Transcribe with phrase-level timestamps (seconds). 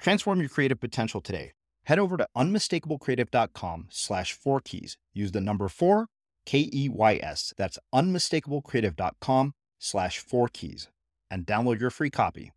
[0.00, 1.52] Transform your creative potential today.
[1.84, 4.96] Head over to unmistakablecreative.com slash four keys.
[5.12, 6.06] Use the number four,
[6.46, 7.52] K E Y S.
[7.56, 10.88] That's unmistakablecreative.com slash four keys
[11.30, 12.52] and download your free copy.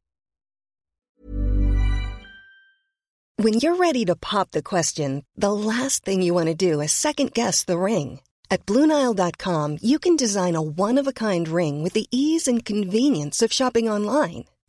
[3.37, 6.91] When you're ready to pop the question, the last thing you want to do is
[6.91, 8.19] second guess the ring.
[8.51, 12.63] At Bluenile.com, you can design a one of a kind ring with the ease and
[12.63, 14.45] convenience of shopping online.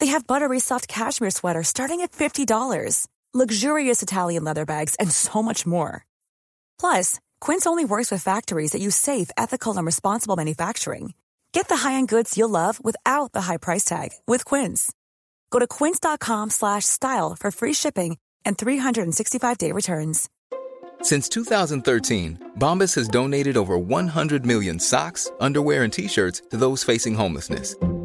[0.00, 5.42] They have buttery soft cashmere sweaters starting at $50, luxurious Italian leather bags, and so
[5.42, 6.06] much more.
[6.80, 11.12] Plus, Quince only works with factories that use safe, ethical, and responsible manufacturing.
[11.52, 14.90] Get the high-end goods you'll love without the high price tag with Quince.
[15.50, 18.16] Go to quince.com/style for free shipping
[18.46, 20.28] and 365-day returns.
[21.02, 27.14] Since 2013, Bombas has donated over 100 million socks, underwear, and t-shirts to those facing
[27.14, 27.76] homelessness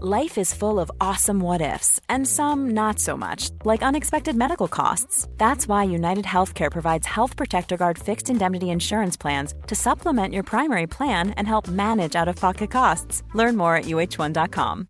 [0.00, 4.68] Life is full of awesome what ifs, and some not so much, like unexpected medical
[4.68, 5.26] costs.
[5.38, 10.44] That's why United Healthcare provides Health Protector Guard fixed indemnity insurance plans to supplement your
[10.44, 13.24] primary plan and help manage out of pocket costs.
[13.34, 14.86] Learn more at uh1.com.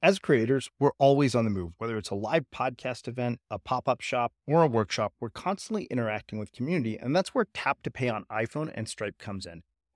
[0.00, 3.88] As creators, we're always on the move, whether it's a live podcast event, a pop
[3.88, 5.14] up shop, or a workshop.
[5.18, 9.18] We're constantly interacting with community, and that's where Tap to Pay on iPhone and Stripe
[9.18, 9.64] comes in.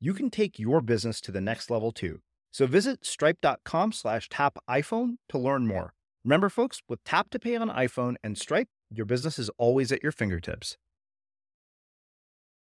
[0.00, 2.20] you can take your business to the next level too.
[2.52, 5.94] So visit stripe.com slash tap iPhone to learn more.
[6.24, 10.02] Remember, folks, with tap to pay on iPhone and Stripe, your business is always at
[10.02, 10.76] your fingertips.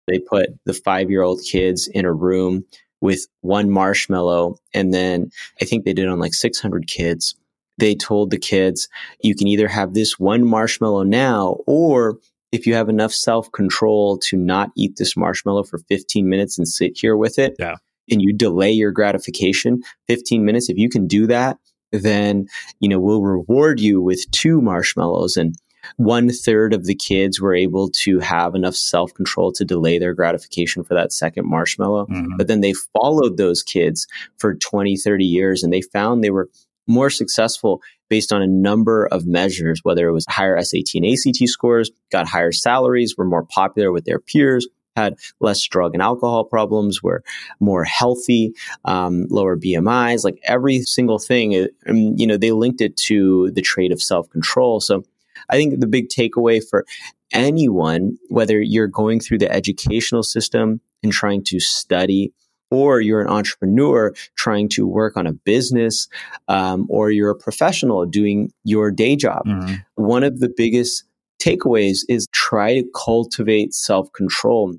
[0.09, 2.65] They put the five year old kids in a room
[3.00, 4.56] with one marshmallow.
[4.73, 5.31] And then
[5.61, 7.35] I think they did on like 600 kids.
[7.76, 8.88] They told the kids,
[9.21, 12.19] you can either have this one marshmallow now, or
[12.55, 16.69] if you have enough self control to not eat this marshmallow for 15 minutes and
[16.69, 17.75] sit here with it, yeah.
[18.09, 21.59] and you delay your gratification 15 minutes, if you can do that,
[21.91, 22.47] then
[22.81, 25.56] you know we'll reward you with two marshmallows and
[25.97, 30.15] one third of the kids were able to have enough self control to delay their
[30.15, 32.07] gratification for that second marshmallow.
[32.07, 32.37] Mm-hmm.
[32.39, 34.07] But then they followed those kids
[34.39, 36.49] for 20, 30 years and they found they were
[36.87, 41.49] more successful based on a number of measures, whether it was higher SAT and ACT
[41.49, 44.67] scores, got higher salaries, were more popular with their peers,
[44.97, 47.23] had less drug and alcohol problems, were
[47.61, 48.53] more healthy,
[48.85, 51.55] um, lower BMIs, like every single thing.
[51.55, 54.81] and, um, you know, they linked it to the trait of self control.
[54.81, 55.05] So
[55.51, 56.87] I think the big takeaway for
[57.33, 62.33] anyone, whether you're going through the educational system and trying to study
[62.75, 66.09] or you're an entrepreneur trying to work on a business,
[66.49, 69.44] um, or you're a professional doing your day job.
[69.47, 69.75] Mm-hmm.
[69.94, 71.05] One of the biggest
[71.41, 74.75] takeaways is try to cultivate self control.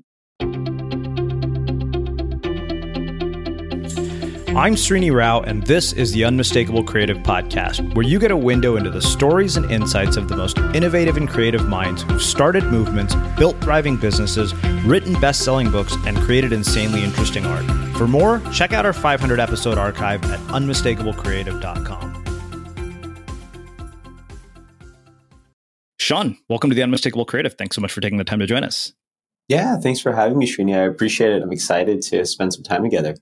[4.56, 8.76] I'm Srini Rao, and this is the Unmistakable Creative Podcast, where you get a window
[8.76, 13.14] into the stories and insights of the most innovative and creative minds who've started movements,
[13.36, 14.54] built thriving businesses,
[14.86, 17.66] written best selling books, and created insanely interesting art.
[17.98, 22.24] For more, check out our 500 episode archive at unmistakablecreative.com.
[26.00, 27.52] Shaan, welcome to the Unmistakable Creative.
[27.52, 28.94] Thanks so much for taking the time to join us.
[29.48, 30.74] Yeah, thanks for having me, Srini.
[30.74, 31.42] I appreciate it.
[31.42, 33.16] I'm excited to spend some time together.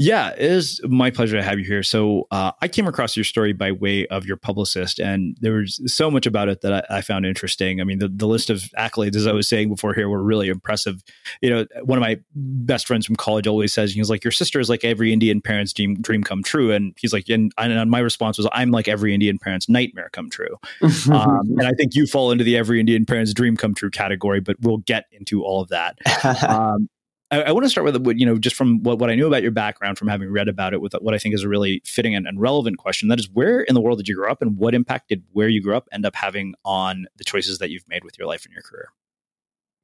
[0.00, 1.82] Yeah, it is my pleasure to have you here.
[1.82, 5.80] So, uh, I came across your story by way of your publicist, and there was
[5.92, 7.80] so much about it that I, I, found interesting.
[7.80, 10.50] I mean, the, the list of accolades, as I was saying before here, were really
[10.50, 11.02] impressive.
[11.42, 14.60] You know, one of my best friends from college always says, he's like, Your sister
[14.60, 16.70] is like every Indian parent's dream, dream come true.
[16.70, 20.30] And he's like, and, and my response was, I'm like every Indian parent's nightmare come
[20.30, 20.56] true.
[21.12, 24.38] um, and I think you fall into the every Indian parent's dream come true category,
[24.38, 25.98] but we'll get into all of that.
[26.48, 26.88] Um,
[27.30, 29.26] I, I want to start with what you know just from what, what I knew
[29.26, 31.82] about your background from having read about it with what I think is a really
[31.84, 33.08] fitting and, and relevant question.
[33.08, 35.48] That is, where in the world did you grow up, and what impact did where
[35.48, 38.44] you grew up end up having on the choices that you've made with your life
[38.44, 38.88] and your career?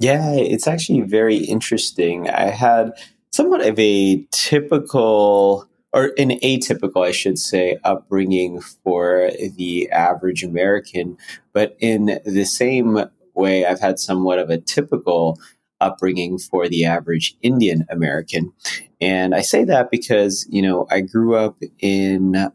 [0.01, 2.29] Yeah, it's actually very interesting.
[2.29, 2.93] I had
[3.33, 11.17] somewhat of a typical or an atypical, I should say, upbringing for the average American.
[11.53, 13.05] But in the same
[13.35, 15.39] way, I've had somewhat of a typical
[15.81, 18.53] upbringing for the average Indian American.
[19.01, 22.51] And I say that because, you know, I grew up in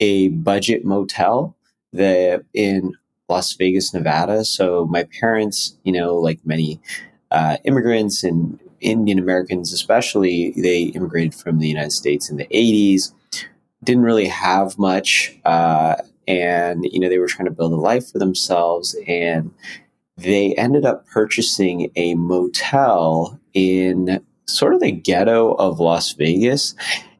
[0.00, 1.56] a budget motel
[1.92, 2.94] that in
[3.28, 4.44] Las Vegas, Nevada.
[4.44, 6.80] So my parents, you know, like many
[7.30, 13.12] uh, immigrants and Indian Americans, especially, they immigrated from the United States in the 80s,
[13.82, 15.38] didn't really have much.
[15.44, 15.96] Uh,
[16.28, 18.96] and, you know, they were trying to build a life for themselves.
[19.06, 19.52] And
[20.16, 26.74] they ended up purchasing a motel in sort of the ghetto of Las Vegas.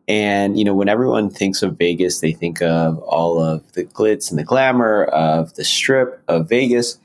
[0.06, 4.30] And, you know, when everyone thinks of Vegas, they think of all of the glitz
[4.30, 6.98] and the glamour of the strip of Vegas,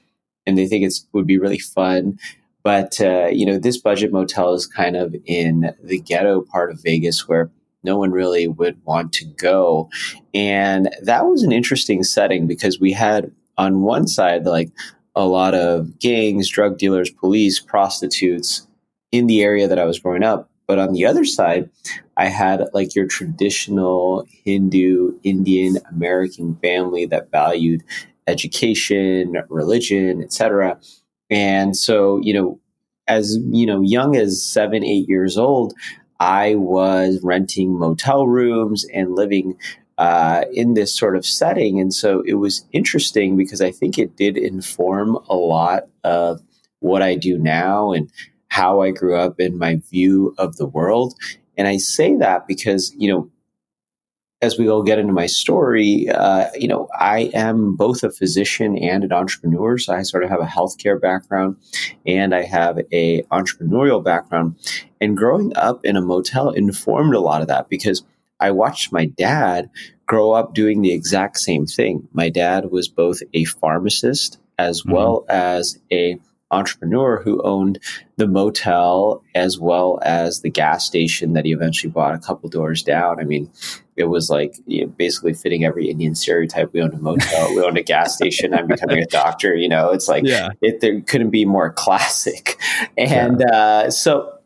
[0.46, 2.20] and they think it would be really fun.
[2.62, 6.84] But, uh, you know, this budget motel is kind of in the ghetto part of
[6.84, 7.50] Vegas where
[7.84, 9.90] no one really would want to go.
[10.34, 14.72] And that was an interesting setting because we had on one side, like
[15.16, 18.68] a lot of gangs, drug dealers, police, prostitutes
[19.12, 20.50] in the area that I was growing up.
[20.68, 21.70] But on the other side,
[22.16, 27.84] I had like your traditional Hindu, Indian American family that valued
[28.28, 30.80] education, religion, etc.
[31.30, 32.60] And so, you know,
[33.08, 35.74] as you know, young as seven, eight years old,
[36.20, 39.58] I was renting motel rooms and living
[40.00, 41.78] uh, in this sort of setting.
[41.78, 46.40] And so it was interesting because I think it did inform a lot of
[46.80, 48.10] what I do now and
[48.48, 51.16] how I grew up and my view of the world.
[51.58, 53.30] And I say that because, you know,
[54.42, 58.78] as we all get into my story, uh, you know, I am both a physician
[58.78, 59.78] and an entrepreneur.
[59.78, 61.58] So I sort of have a healthcare background
[62.06, 64.56] and I have a entrepreneurial background.
[65.02, 68.06] And growing up in a motel informed a lot of that because–
[68.40, 69.70] I watched my dad
[70.06, 72.08] grow up doing the exact same thing.
[72.14, 74.92] My dad was both a pharmacist as mm-hmm.
[74.94, 76.20] well as a
[76.52, 77.80] entrepreneur who owned
[78.18, 82.82] the motel as well as the gas station that he eventually bought a couple doors
[82.82, 83.20] down.
[83.20, 83.52] I mean,
[83.96, 86.74] it was like you know, basically fitting every Indian stereotype.
[86.74, 88.54] We owned a motel, we owned a gas station.
[88.54, 89.56] I'm becoming a doctor.
[89.56, 90.50] You know, it's like yeah.
[90.62, 92.60] it there couldn't be more classic.
[92.98, 93.56] And yeah.
[93.56, 94.39] uh, so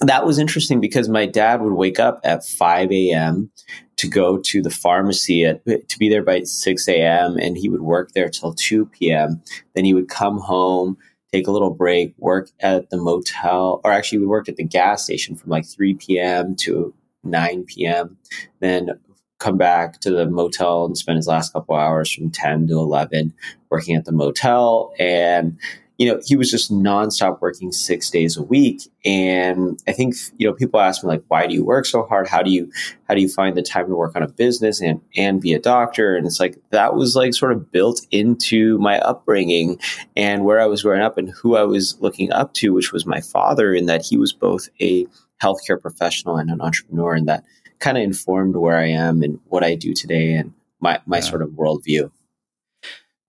[0.00, 3.50] that was interesting because my dad would wake up at 5 a.m.
[3.96, 7.36] to go to the pharmacy at, to be there by 6 a.m.
[7.36, 9.42] and he would work there till 2 p.m.
[9.74, 10.96] Then he would come home,
[11.32, 15.04] take a little break, work at the motel, or actually, we worked at the gas
[15.04, 16.54] station from like 3 p.m.
[16.56, 18.16] to 9 p.m.
[18.60, 18.90] Then
[19.38, 23.32] come back to the motel and spend his last couple hours from 10 to 11
[23.70, 25.58] working at the motel and
[25.98, 28.82] you know, he was just nonstop working six days a week.
[29.04, 32.28] And I think, you know, people ask me like, why do you work so hard?
[32.28, 32.70] How do you,
[33.08, 35.58] how do you find the time to work on a business and, and be a
[35.58, 36.16] doctor?
[36.16, 39.80] And it's like, that was like sort of built into my upbringing
[40.16, 43.04] and where I was growing up and who I was looking up to, which was
[43.04, 45.04] my father in that he was both a
[45.42, 47.14] healthcare professional and an entrepreneur.
[47.14, 47.42] And that
[47.80, 51.22] kind of informed where I am and what I do today and my, my yeah.
[51.24, 52.12] sort of worldview.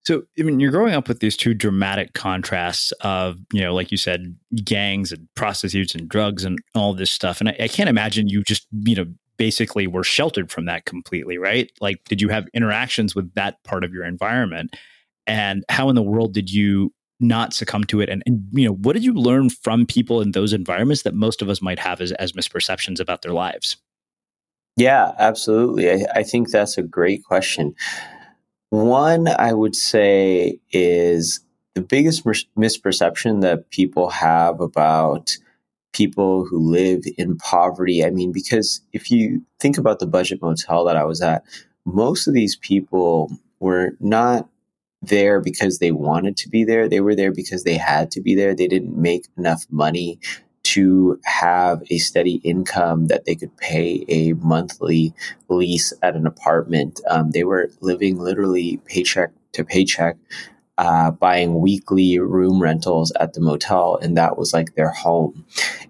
[0.10, 3.92] So, I mean, you're growing up with these two dramatic contrasts of, you know, like
[3.92, 7.40] you said, gangs and prostitutes and drugs and all this stuff.
[7.40, 9.06] And I, I can't imagine you just, you know,
[9.38, 11.72] basically were sheltered from that completely, right?
[11.80, 14.76] Like, did you have interactions with that part of your environment?
[15.28, 18.10] And how in the world did you not succumb to it?
[18.10, 21.44] And, and you know, what did you learn from people in those environments that most
[21.44, 23.78] of us might have as, as misperceptions about their lives?
[24.76, 25.92] Yeah, absolutely.
[25.92, 27.76] I, I think that's a great question.
[28.70, 31.40] One, I would say, is
[31.74, 35.32] the biggest mis- misperception that people have about
[35.94, 38.06] people who live in poverty.
[38.06, 41.44] I mean, because if you think about the budget motel that I was at,
[41.86, 44.48] most of these people were not
[45.02, 46.88] there because they wanted to be there.
[46.88, 48.54] They were there because they had to be there.
[48.54, 50.20] They didn't make enough money
[50.74, 55.14] to have a steady income that they could pay a monthly
[55.48, 57.02] lease at an apartment.
[57.10, 60.18] Um, they were living literally paycheck to paycheck,
[60.78, 65.44] uh, buying weekly room rentals at the motel, and that was like their home.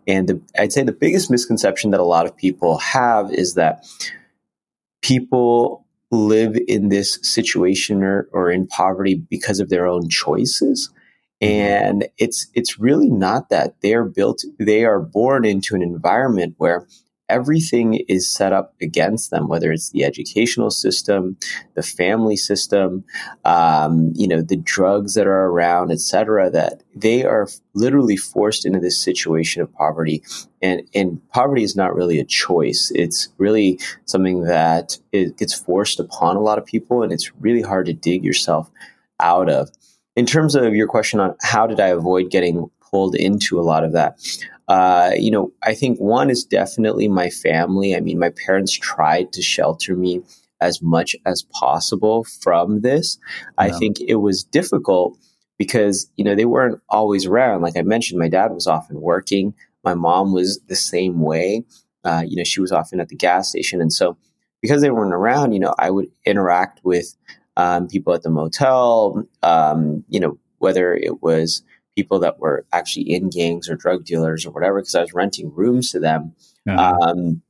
[0.07, 3.85] And the, I'd say the biggest misconception that a lot of people have is that
[5.01, 10.89] people live in this situation or, or in poverty because of their own choices
[11.41, 16.85] and it's it's really not that they're built they are born into an environment where
[17.29, 21.37] everything is set up against them whether it's the educational system
[21.75, 23.03] the family system
[23.45, 27.47] um, you know the drugs that are around etc that they are
[27.79, 30.23] literally forced into this situation of poverty.
[30.61, 32.91] And and poverty is not really a choice.
[32.93, 37.61] It's really something that it gets forced upon a lot of people and it's really
[37.61, 38.69] hard to dig yourself
[39.19, 39.69] out of
[40.15, 43.83] in terms of your question on how did I avoid getting pulled into a lot
[43.83, 44.19] of that,
[44.67, 47.95] uh, you know, I think one is definitely my family.
[47.95, 50.21] I mean, my parents tried to shelter me
[50.61, 53.17] as much as possible from this.
[53.41, 53.65] Yeah.
[53.65, 55.17] I think it was difficult
[55.57, 57.61] because, you know, they weren't always around.
[57.61, 59.53] Like I mentioned, my dad was often working.
[59.83, 61.63] My mom was the same way.
[62.03, 63.81] Uh, you know, she was often at the gas station.
[63.81, 64.17] And so
[64.61, 67.15] because they weren't around, you know, I would interact with
[67.59, 71.61] um, people at the motel, um, you know, whether it was
[71.93, 75.53] people that were actually in gangs or drug dealers or whatever, because I was renting
[75.53, 76.33] rooms to them.
[76.69, 76.97] Uh-huh.
[77.01, 77.41] Um,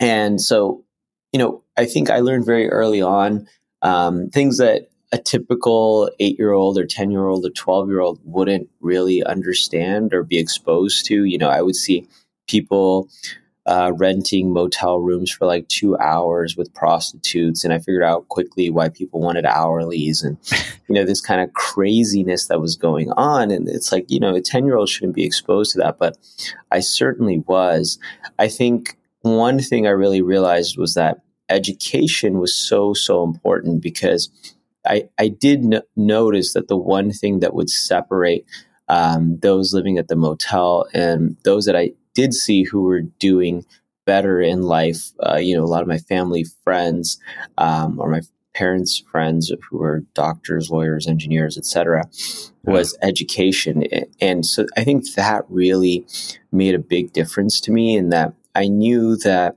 [0.00, 0.82] and so,
[1.30, 3.46] you know, I think I learned very early on
[3.82, 8.00] um, things that a typical eight year old or 10 year old or 12 year
[8.00, 11.24] old wouldn't really understand or be exposed to.
[11.24, 12.08] You know, I would see
[12.48, 13.10] people
[13.66, 17.64] uh, renting motel rooms for like two hours with prostitutes.
[17.64, 20.36] And I figured out quickly why people wanted hourlies and,
[20.88, 23.50] you know, this kind of craziness that was going on.
[23.50, 25.98] And it's like, you know, a 10 year old shouldn't be exposed to that.
[25.98, 26.18] But
[26.70, 27.98] I certainly was.
[28.38, 34.30] I think one thing I really realized was that education was so, so important because
[34.86, 38.44] I, I did notice that the one thing that would separate
[38.88, 43.64] um, those living at the motel and those that I did see who were doing
[44.06, 47.18] better in life, uh, you know, a lot of my family friends
[47.58, 48.20] um, or my
[48.54, 52.04] parents' friends who were doctors, lawyers, engineers, etc.,
[52.62, 53.84] was education.
[54.20, 56.06] And so I think that really
[56.52, 59.56] made a big difference to me in that I knew that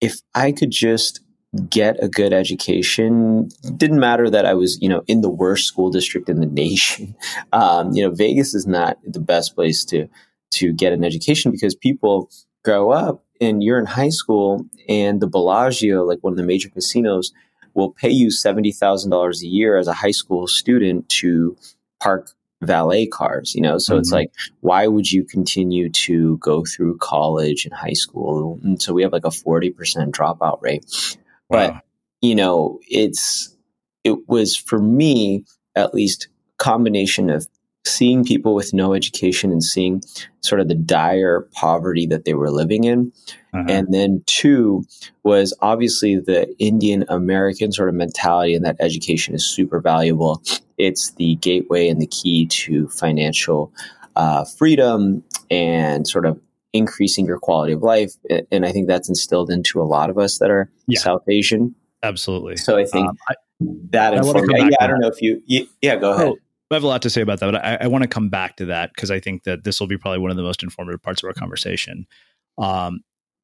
[0.00, 1.20] if I could just
[1.68, 5.90] get a good education didn't matter that i was you know in the worst school
[5.90, 7.16] district in the nation
[7.52, 10.08] um, you know vegas is not the best place to
[10.52, 12.30] to get an education because people
[12.64, 16.68] grow up and you're in high school and the Bellagio, like one of the major
[16.68, 17.32] casinos,
[17.74, 21.56] will pay you $70,000 a year as a high school student to
[22.00, 23.78] park valet cars, you know?
[23.78, 24.00] So mm-hmm.
[24.00, 28.60] it's like, why would you continue to go through college and high school?
[28.62, 29.72] And so we have like a 40%
[30.10, 30.84] dropout rate.
[31.48, 31.68] Wow.
[31.72, 31.84] But,
[32.20, 33.56] you know, it's,
[34.04, 36.28] it was for me, at least
[36.58, 37.46] combination of
[37.84, 40.02] seeing people with no education and seeing
[40.40, 43.12] sort of the dire poverty that they were living in.
[43.54, 43.64] Uh-huh.
[43.68, 44.84] And then two
[45.22, 50.42] was obviously the Indian American sort of mentality and that education is super valuable.
[50.78, 53.72] It's the gateway and the key to financial
[54.16, 56.38] uh, freedom and sort of
[56.72, 58.12] increasing your quality of life.
[58.52, 61.00] And I think that's instilled into a lot of us that are yeah.
[61.00, 61.74] South Asian.
[62.02, 62.56] Absolutely.
[62.56, 63.34] So I think um, I,
[63.90, 64.50] that informed.
[64.54, 65.42] Yeah, I don't know if you.
[65.82, 66.34] Yeah, go ahead.
[66.70, 68.56] I have a lot to say about that, but I, I want to come back
[68.56, 71.02] to that because I think that this will be probably one of the most informative
[71.02, 72.06] parts of our conversation.
[72.58, 73.00] Um,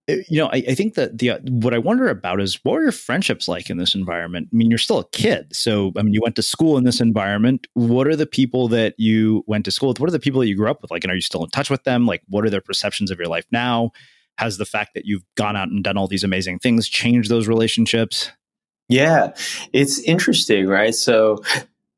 [0.09, 2.83] eh, you know, I, I, think that the what I wonder about is what were
[2.83, 4.49] your friendships like in this environment?
[4.53, 7.01] I mean, you're still a kid, so I mean, you went to school in this
[7.01, 7.67] environment.
[7.75, 9.99] What are the people that you went to school with?
[9.99, 10.93] What are the people that you grew up with?
[10.93, 12.07] Like, and are you still in touch with them?
[12.07, 13.91] Like, what are their perceptions of your life now?
[14.39, 17.49] Has the fact that you've gone out and done all these amazing things changed those
[17.49, 18.31] relationships?
[18.89, 19.33] Yeah,
[19.73, 20.95] it's interesting, right?
[20.95, 21.43] So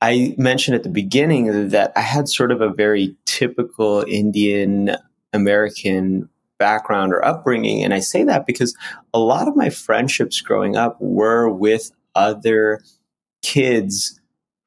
[0.01, 4.97] I mentioned at the beginning that I had sort of a very typical Indian
[5.33, 6.29] American
[6.59, 7.83] background or upbringing.
[7.83, 8.77] And I say that because
[9.15, 12.83] a lot of my friendships growing up were with other
[13.43, 14.21] kids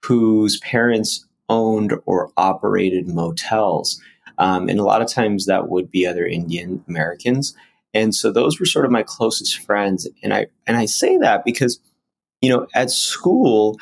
[0.06, 4.02] whose parents owned or operated motels.
[4.38, 7.56] Um, and a lot of times that would be other Indian Americans.
[7.94, 10.08] And so those were sort of my closest friends.
[10.24, 11.80] And I and I say that because,
[12.42, 13.78] you know, at school,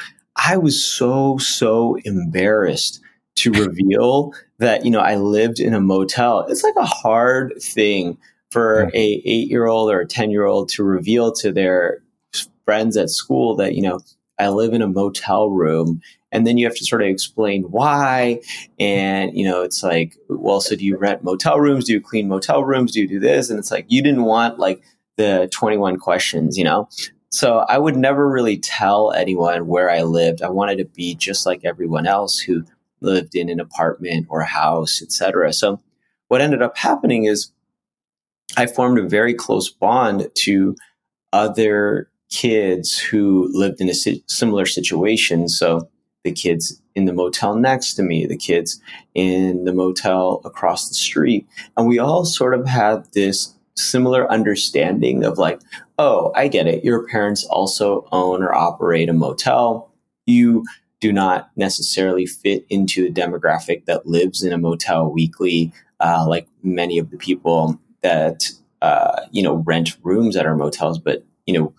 [0.46, 3.01] I was so, so embarrassed
[3.36, 6.46] to reveal that, you know, I lived in a motel.
[6.50, 8.17] It's like a hard thing
[8.51, 12.01] for a eight year old or a 10 year old to reveal to their
[12.65, 14.00] friends at school that, you know,
[14.38, 16.01] I live in a motel room.
[16.31, 18.41] And then you have to sort of explain why.
[18.79, 21.86] And, you know, it's like, well, so do you rent motel rooms?
[21.86, 22.91] Do you clean motel rooms?
[22.91, 23.50] Do you do this?
[23.50, 24.84] And it's like, you didn't want like
[25.17, 26.88] the 21 questions, you know?
[27.32, 30.42] So I would never really tell anyone where I lived.
[30.42, 32.66] I wanted to be just like everyone else who
[33.02, 35.54] lived in an apartment or a house, etc.
[35.54, 35.80] So
[36.28, 37.52] what ended up happening is
[38.58, 40.76] I formed a very close bond to
[41.32, 45.48] other kids who lived in a si- similar situation.
[45.48, 45.90] So
[46.24, 48.82] the kids in the motel next to me, the kids
[49.14, 51.48] in the motel across the street.
[51.78, 55.62] And we all sort of had this similar understanding of like,
[55.98, 56.84] oh, I get it.
[56.84, 59.92] Your parents also own or operate a motel.
[60.26, 60.66] You
[61.00, 66.48] do not necessarily fit into the demographic that lives in a motel weekly, uh, like
[66.64, 68.50] many of the people that
[68.82, 71.00] uh, you know rent rooms at our motels.
[71.00, 71.74] But you know,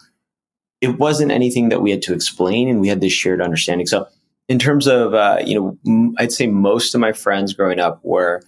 [0.81, 3.87] it wasn't anything that we had to explain, and we had this shared understanding.
[3.87, 4.07] So,
[4.49, 8.01] in terms of uh, you know, m- I'd say most of my friends growing up
[8.03, 8.43] were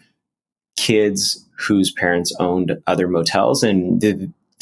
[0.77, 3.62] kids whose parents owned other motels.
[3.62, 4.01] And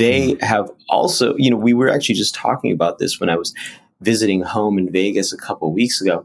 [0.01, 0.43] they mm.
[0.43, 3.55] have also you know we were actually just talking about this when i was
[4.01, 6.25] visiting home in vegas a couple weeks ago.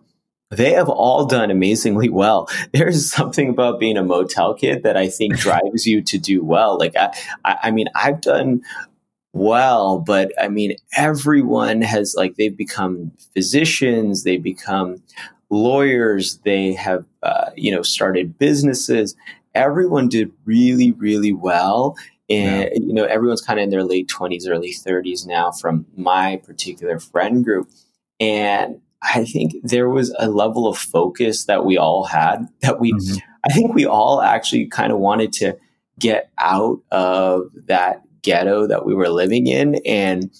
[0.49, 2.47] They have all done amazingly well.
[2.71, 6.79] There's something about being a motel kid that i think drives you to do well.
[6.79, 7.11] Like I,
[7.43, 8.61] I mean i've done
[9.33, 15.03] well but i mean everyone has like they've become physicians they become
[15.49, 19.13] lawyers they have uh, you know started businesses
[19.55, 21.95] everyone did really, really well.
[22.29, 22.79] And, yeah.
[22.79, 26.99] you know, everyone's kind of in their late 20s, early 30s now from my particular
[26.99, 27.69] friend group.
[28.19, 32.93] And I think there was a level of focus that we all had that we,
[32.93, 33.17] mm-hmm.
[33.47, 35.57] I think we all actually kind of wanted to
[35.99, 39.75] get out of that ghetto that we were living in.
[39.85, 40.31] And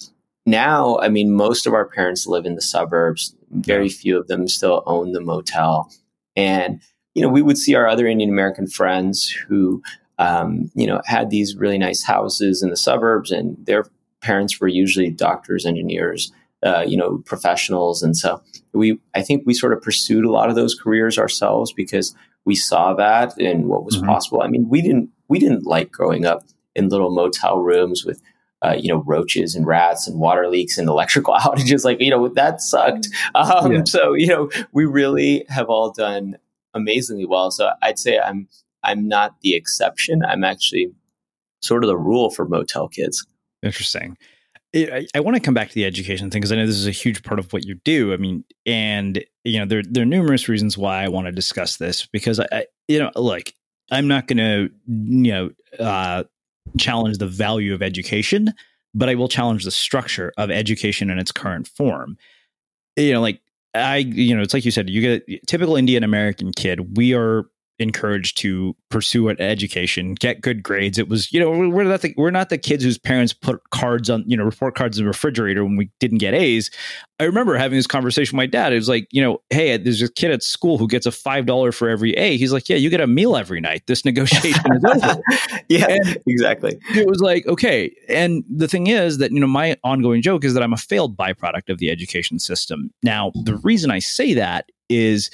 [0.44, 3.34] now, I mean, most of our parents live in the suburbs.
[3.50, 5.90] Very few of them still own the motel.
[6.34, 6.80] And
[7.16, 9.82] you know, we would see our other Indian American friends who,
[10.18, 13.86] um, you know, had these really nice houses in the suburbs, and their
[14.20, 16.30] parents were usually doctors, engineers,
[16.62, 18.42] uh, you know, professionals, and so
[18.74, 22.54] we, I think, we sort of pursued a lot of those careers ourselves because we
[22.54, 24.08] saw that and what was mm-hmm.
[24.08, 24.42] possible.
[24.42, 26.42] I mean, we didn't, we didn't like growing up
[26.74, 28.20] in little motel rooms with
[28.62, 31.84] uh, you know, roaches and rats and water leaks and electrical outages.
[31.84, 33.08] Like, you know, that sucked.
[33.34, 33.84] Um, yeah.
[33.84, 36.36] So, you know, we really have all done
[36.76, 37.50] amazingly well.
[37.50, 38.48] So I'd say I'm
[38.82, 40.22] I'm not the exception.
[40.24, 40.92] I'm actually
[41.62, 43.26] sort of the rule for motel kids.
[43.62, 44.16] Interesting.
[44.74, 46.86] I, I want to come back to the education thing because I know this is
[46.86, 48.12] a huge part of what you do.
[48.12, 51.76] I mean, and you know, there there are numerous reasons why I want to discuss
[51.78, 53.54] this because I, I you know, like
[53.90, 56.24] I'm not going to you know uh,
[56.78, 58.52] challenge the value of education,
[58.94, 62.18] but I will challenge the structure of education in its current form.
[62.96, 63.40] You know, like
[63.76, 66.96] I, you know, it's like you said, you get typical Indian American kid.
[66.96, 67.44] We are
[67.78, 70.98] encouraged to pursue an education, get good grades.
[70.98, 74.08] It was, you know, we're not the, we're not the kids whose parents put cards
[74.08, 76.70] on, you know, report cards in the refrigerator when we didn't get A's.
[77.18, 78.72] I remember having this conversation with my dad.
[78.72, 81.46] It was like, you know, hey, there's a kid at school who gets a five
[81.46, 82.36] dollar for every A.
[82.36, 83.82] He's like, yeah, you get a meal every night.
[83.86, 85.20] This negotiation is over.
[85.68, 86.78] yeah, and exactly.
[86.94, 87.94] It was like, okay.
[88.08, 91.16] And the thing is that, you know, my ongoing joke is that I'm a failed
[91.16, 92.90] byproduct of the education system.
[93.02, 95.30] Now, the reason I say that is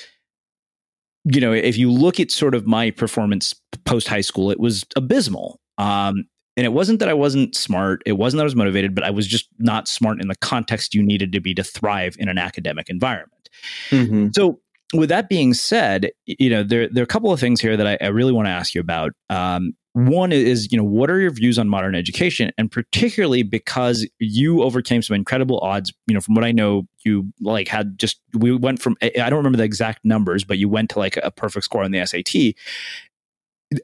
[1.25, 3.55] you know, if you look at sort of my performance
[3.85, 5.61] post high school, it was abysmal.
[5.79, 6.25] Um,
[6.57, 8.03] and it wasn't that I wasn't smart.
[8.05, 10.95] It wasn't that I was motivated, but I was just not smart in the context
[10.95, 13.49] you needed to be to thrive in an academic environment.
[13.91, 14.29] Mm-hmm.
[14.35, 14.61] So
[14.93, 17.87] with that being said, you know, there, there are a couple of things here that
[17.87, 19.13] I, I really want to ask you about.
[19.31, 22.51] Um, one is, you know, what are your views on modern education?
[22.57, 27.31] And particularly because you overcame some incredible odds, you know, from what I know, you
[27.41, 30.91] like had just, we went from, I don't remember the exact numbers, but you went
[30.91, 32.55] to like a perfect score on the SAT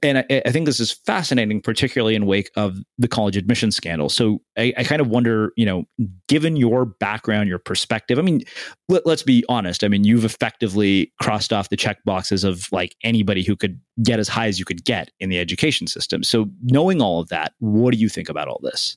[0.03, 4.09] and I, I, think this is fascinating, particularly in wake of the college admission scandal.
[4.09, 5.85] So I, I, kind of wonder, you know,
[6.29, 8.18] given your background, your perspective.
[8.18, 8.42] I mean,
[8.88, 9.85] let, us be honest.
[9.85, 14.18] I mean, you've effectively crossed off the check boxes of like anybody who could get
[14.18, 16.22] as high as you could get in the education system.
[16.22, 18.96] So knowing all of that, what do you think about all this?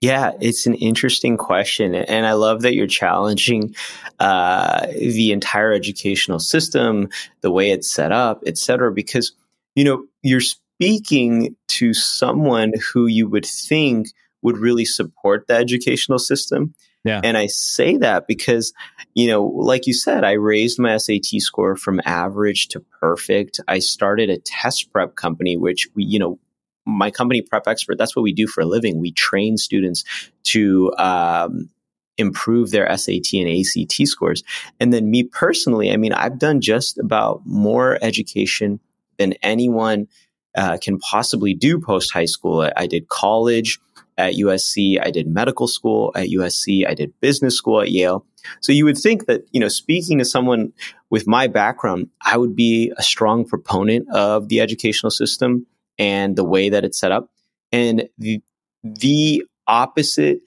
[0.00, 1.94] Yeah, it's an interesting question.
[1.94, 3.74] And I love that you're challenging
[4.20, 7.08] uh, the entire educational system,
[7.40, 9.32] the way it's set up, et cetera, because–
[9.78, 14.08] you know, you're speaking to someone who you would think
[14.42, 16.74] would really support the educational system.
[17.04, 17.20] Yeah.
[17.22, 18.72] And I say that because,
[19.14, 23.60] you know, like you said, I raised my SAT score from average to perfect.
[23.68, 26.40] I started a test prep company, which we, you know,
[26.84, 28.98] my company Prep Expert, that's what we do for a living.
[28.98, 30.02] We train students
[30.44, 31.70] to um,
[32.16, 34.42] improve their SAT and ACT scores.
[34.80, 38.80] And then me personally, I mean, I've done just about more education
[39.18, 40.08] than anyone
[40.56, 42.62] uh, can possibly do post high school.
[42.62, 43.78] I, I, did college
[44.16, 44.98] at USC.
[45.00, 46.88] I did medical school at USC.
[46.88, 48.24] I did business school at Yale.
[48.60, 50.72] So you would think that, you know, speaking to someone
[51.10, 55.66] with my background, I would be a strong proponent of the educational system
[55.98, 57.30] and the way that it's set up.
[57.70, 58.40] And the,
[58.82, 60.40] the opposite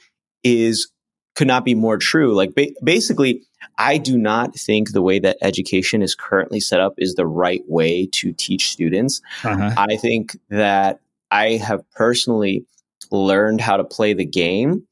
[0.44, 0.92] is
[1.36, 2.34] could not be more true.
[2.34, 3.44] Like ba- basically,
[3.78, 7.64] I do not think the way that education is currently set up is the right
[7.68, 9.22] way to teach students.
[9.44, 9.74] Uh-huh.
[9.78, 12.66] I think that I have personally
[13.12, 14.88] learned how to play the game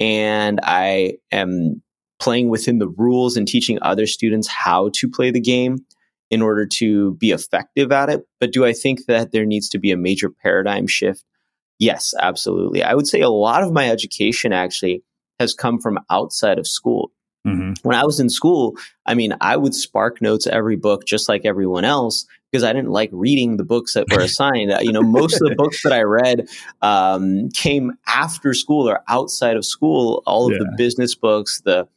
[0.00, 1.82] and I am
[2.20, 5.84] playing within the rules and teaching other students how to play the game
[6.30, 8.26] in order to be effective at it.
[8.40, 11.24] But do I think that there needs to be a major paradigm shift?
[11.78, 12.82] Yes, absolutely.
[12.82, 15.02] I would say a lot of my education actually
[15.38, 17.10] has come from outside of school.
[17.46, 17.86] Mm-hmm.
[17.86, 18.76] When I was in school,
[19.06, 22.90] I mean, I would spark notes every book just like everyone else because I didn't
[22.90, 24.72] like reading the books that were assigned.
[24.80, 26.48] you know, most of the books that I read
[26.82, 30.22] um, came after school or outside of school.
[30.24, 30.58] All of yeah.
[30.60, 31.88] the business books, the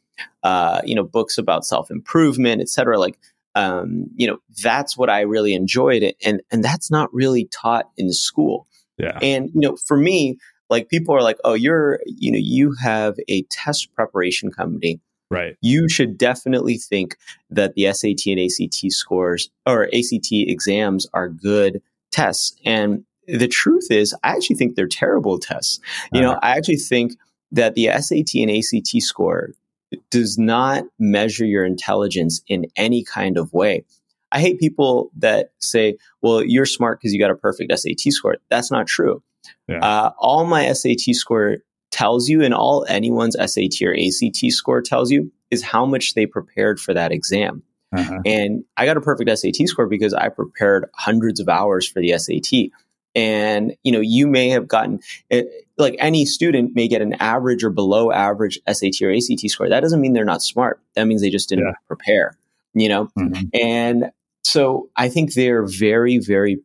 [0.42, 2.98] uh, you know books about self improvement, etc.
[2.98, 3.18] Like,
[3.54, 7.88] um, you know, that's what I really enjoyed, it and and that's not really taught
[7.96, 8.66] in school.
[8.98, 9.18] Yeah.
[9.22, 13.14] And you know, for me, like people are like, oh, you're you know, you have
[13.28, 15.56] a test preparation company Right.
[15.60, 17.16] You should definitely think
[17.50, 22.56] that the SAT and ACT scores or ACT exams are good tests.
[22.64, 25.80] And the truth is, I actually think they're terrible tests.
[26.12, 26.32] You uh-huh.
[26.32, 27.12] know, I actually think
[27.52, 29.50] that the SAT and ACT score
[30.10, 33.84] does not measure your intelligence in any kind of way.
[34.32, 38.36] I hate people that say, well, you're smart because you got a perfect SAT score.
[38.50, 39.22] That's not true.
[39.66, 39.78] Yeah.
[39.78, 41.58] Uh, all my SAT score
[41.90, 46.26] tells you and all anyone's SAT or ACT score tells you is how much they
[46.26, 47.62] prepared for that exam.
[47.92, 48.18] Uh-huh.
[48.26, 52.18] And I got a perfect SAT score because I prepared hundreds of hours for the
[52.18, 52.70] SAT.
[53.14, 55.44] And, you know, you may have gotten, eh,
[55.78, 59.68] like any student may get an average or below average SAT or ACT score.
[59.68, 60.80] That doesn't mean they're not smart.
[60.94, 61.72] That means they just didn't yeah.
[61.86, 62.36] prepare,
[62.74, 63.08] you know?
[63.18, 63.46] Mm-hmm.
[63.54, 64.10] And
[64.44, 66.60] so I think they're very, very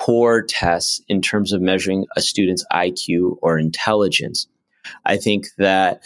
[0.00, 4.48] poor tests in terms of measuring a student's IQ or intelligence.
[5.04, 6.02] I think that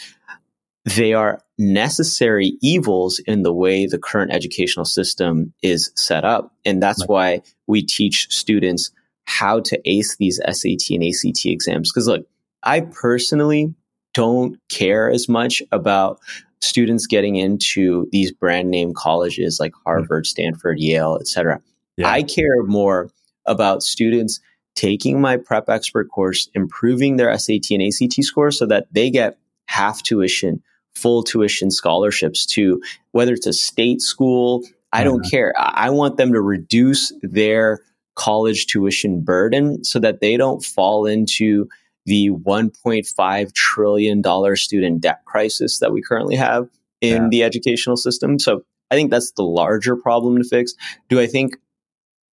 [0.83, 6.53] they are necessary evils in the way the current educational system is set up.
[6.65, 7.09] And that's right.
[7.09, 8.91] why we teach students
[9.25, 11.91] how to ace these SAT and ACT exams.
[11.91, 12.27] Because look,
[12.63, 13.73] I personally
[14.13, 16.19] don't care as much about
[16.61, 19.81] students getting into these brand name colleges like hmm.
[19.85, 21.61] Harvard, Stanford, Yale, etc.
[21.97, 22.09] Yeah.
[22.09, 23.09] I care more
[23.45, 24.39] about students
[24.75, 29.37] taking my prep expert course, improving their SAT and ACT scores so that they get
[29.67, 30.61] half tuition,
[30.93, 32.81] full tuition scholarships to
[33.11, 34.63] whether it's a state school.
[34.91, 35.29] I don't mm-hmm.
[35.29, 35.53] care.
[35.57, 37.81] I want them to reduce their
[38.15, 41.67] college tuition burden so that they don't fall into
[42.05, 46.69] the $1.5 trillion student debt crisis that we currently have
[47.01, 47.29] in yeah.
[47.29, 48.39] the educational system.
[48.39, 50.73] So I think that's the larger problem to fix.
[51.09, 51.57] Do I think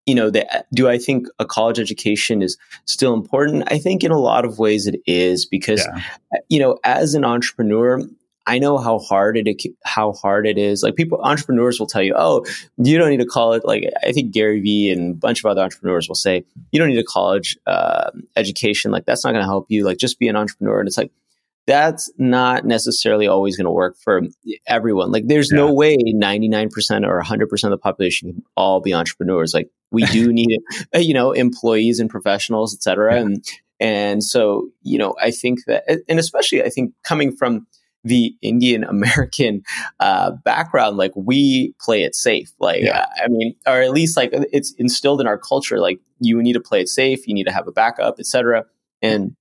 [0.10, 3.72] you know, the, do I think a college education is still important?
[3.72, 6.40] I think in a lot of ways it is because, yeah.
[6.50, 8.02] you know, as an entrepreneur,
[8.48, 10.82] I know how hard it how hard it is.
[10.82, 12.44] Like people, entrepreneurs will tell you, "Oh,
[12.78, 15.62] you don't need a college." Like I think Gary Vee and a bunch of other
[15.62, 18.90] entrepreneurs will say, "You don't need a college uh, education.
[18.90, 19.86] Like that's not going to help you.
[19.86, 21.12] Like just be an entrepreneur." And it's like
[21.70, 24.24] that's not necessarily always going to work for
[24.66, 25.12] everyone.
[25.12, 25.58] Like there's yeah.
[25.58, 29.54] no way 99% or 100% of the population can all be entrepreneurs.
[29.54, 30.58] Like we do need,
[30.96, 33.14] you know, employees and professionals, et cetera.
[33.14, 33.22] Yeah.
[33.22, 33.46] And,
[33.80, 37.68] and so, you know, I think that, and especially I think coming from
[38.04, 39.62] the Indian American
[40.00, 42.52] uh, background, like we play it safe.
[42.60, 43.06] Like, yeah.
[43.24, 45.80] I mean, or at least like it's instilled in our culture.
[45.80, 47.28] Like you need to play it safe.
[47.28, 48.66] You need to have a backup, et cetera.
[49.04, 49.36] And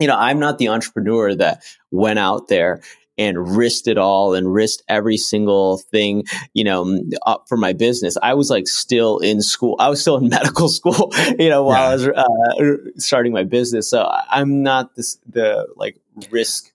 [0.00, 2.82] you know, I'm not the entrepreneur that went out there
[3.18, 8.16] and risked it all and risked every single thing, you know, up for my business.
[8.22, 9.76] I was like still in school.
[9.78, 11.88] I was still in medical school, you know, while yeah.
[11.88, 13.88] I was uh, starting my business.
[13.88, 15.98] So I'm not this, the like
[16.30, 16.72] risk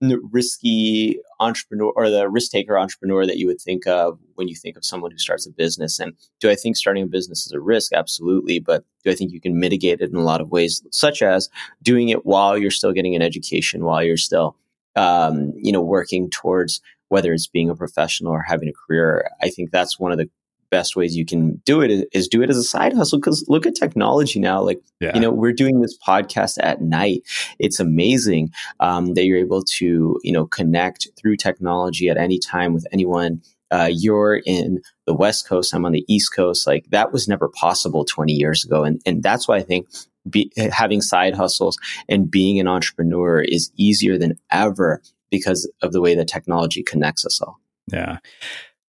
[0.00, 4.76] risky entrepreneur or the risk taker entrepreneur that you would think of when you think
[4.76, 5.98] of someone who starts a business.
[5.98, 7.92] And do I think starting a business is a risk?
[7.92, 8.60] Absolutely.
[8.60, 11.48] But do I think you can mitigate it in a lot of ways, such as
[11.82, 14.56] doing it while you're still getting an education, while you're still,
[14.96, 19.30] um, you know, working towards whether it's being a professional or having a career.
[19.40, 20.30] I think that's one of the
[20.70, 23.66] best ways you can do it is do it as a side hustle because look
[23.66, 25.12] at technology now like yeah.
[25.14, 27.22] you know we're doing this podcast at night.
[27.58, 32.72] It's amazing um, that you're able to you know connect through technology at any time
[32.74, 33.42] with anyone.
[33.70, 37.50] Uh, you're in the west coast i'm on the east coast like that was never
[37.50, 39.86] possible 20 years ago and, and that's why i think
[40.30, 41.76] be, having side hustles
[42.08, 47.26] and being an entrepreneur is easier than ever because of the way that technology connects
[47.26, 47.60] us all.
[47.92, 48.18] Yeah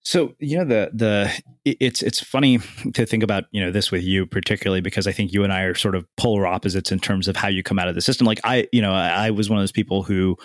[0.08, 2.60] so you know the the it's it's funny
[2.94, 5.64] to think about you know this with you particularly because I think you and I
[5.64, 8.26] are sort of polar opposites in terms of how you come out of the system.
[8.26, 10.38] Like I you know I was one of those people who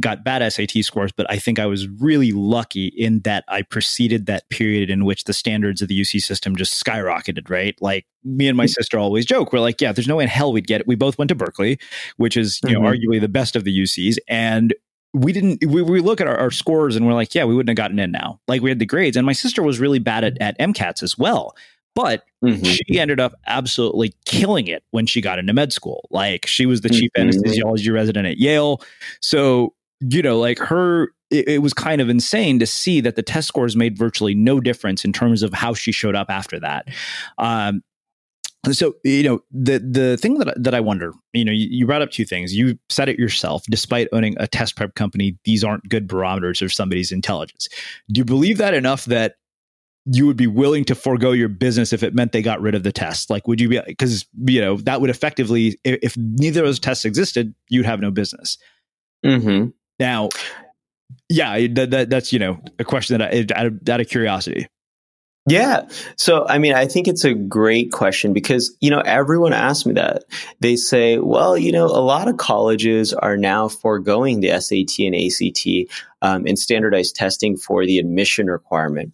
[0.00, 4.26] got bad SAT scores, but I think I was really lucky in that I preceded
[4.26, 7.76] that period in which the standards of the UC system just skyrocketed, right?
[7.80, 8.72] Like me and my mm-hmm.
[8.72, 10.86] sister always joke, we're like, yeah, there's no way in hell we'd get it.
[10.86, 11.78] We both went to Berkeley,
[12.16, 12.84] which is, you mm-hmm.
[12.84, 14.18] know, arguably the best of the UCs.
[14.28, 14.72] And
[15.14, 17.70] we didn't we, we look at our, our, scores and we're like yeah we wouldn't
[17.70, 20.24] have gotten in now like we had the grades and my sister was really bad
[20.24, 21.56] at, at mcats as well
[21.94, 22.62] but mm-hmm.
[22.62, 26.82] she ended up absolutely killing it when she got into med school like she was
[26.82, 27.28] the chief mm-hmm.
[27.28, 28.82] anesthesiology resident at yale
[29.20, 33.22] so you know like her it, it was kind of insane to see that the
[33.22, 36.86] test scores made virtually no difference in terms of how she showed up after that
[37.38, 37.82] um,
[38.72, 42.02] so you know the the thing that that I wonder, you know, you, you, brought
[42.02, 42.54] up two things.
[42.54, 43.64] You said it yourself.
[43.70, 47.68] Despite owning a test prep company, these aren't good barometers of somebody's intelligence.
[48.10, 49.36] Do you believe that enough that
[50.10, 52.82] you would be willing to forego your business if it meant they got rid of
[52.82, 53.30] the test?
[53.30, 56.80] Like, would you be because you know that would effectively, if, if, neither of those
[56.80, 58.58] tests existed, you'd have no business.
[59.24, 59.68] Mm-hmm.
[60.00, 60.30] Now,
[61.28, 64.66] yeah, that, that, that's you know a question that I, out of, out of curiosity.
[65.48, 65.88] Yeah.
[66.16, 69.94] So, I mean, I think it's a great question because, you know, everyone asks me
[69.94, 70.24] that.
[70.60, 75.14] They say, well, you know, a lot of colleges are now foregoing the SAT and
[75.14, 79.12] ACT um, and standardized testing for the admission requirement.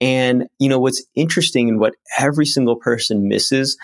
[0.00, 3.78] And, you know, what's interesting and what every single person misses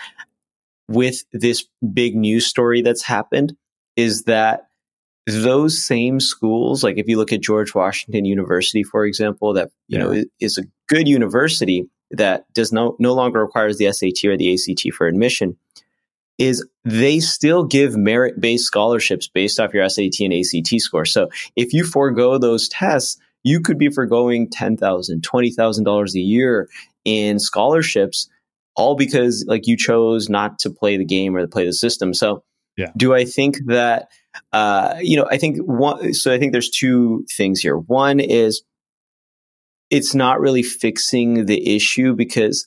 [0.87, 3.55] with this big news story that's happened
[3.95, 4.67] is that
[5.27, 9.97] those same schools, like if you look at George Washington University, for example, that you
[9.97, 10.03] yeah.
[10.03, 14.53] know is a good university that does no no longer requires the SAT or the
[14.53, 15.57] ACT for admission,
[16.37, 21.05] is they still give merit based scholarships based off your SAT and ACT score.
[21.05, 26.15] So if you forego those tests, you could be foregoing ten thousand, twenty thousand dollars
[26.15, 26.67] a year
[27.05, 28.27] in scholarships,
[28.75, 32.13] all because like you chose not to play the game or to play the system.
[32.13, 32.43] So
[32.75, 32.91] yeah.
[32.97, 34.09] do I think that
[34.53, 37.77] uh, you know, I think one, so I think there's two things here.
[37.77, 38.63] One is
[39.89, 42.65] it's not really fixing the issue because,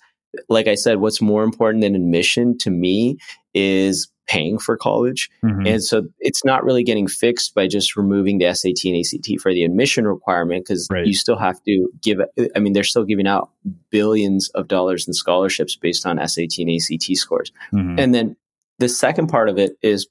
[0.48, 3.18] like I said, what's more important than admission to me
[3.54, 5.30] is paying for college.
[5.44, 5.66] Mm-hmm.
[5.66, 9.52] And so it's not really getting fixed by just removing the SAT and ACT for
[9.52, 11.06] the admission requirement because right.
[11.06, 12.20] you still have to give,
[12.56, 13.50] I mean, they're still giving out
[13.90, 17.52] billions of dollars in scholarships based on SAT and ACT scores.
[17.72, 17.98] Mm-hmm.
[17.98, 18.36] And then
[18.78, 20.08] the second part of it is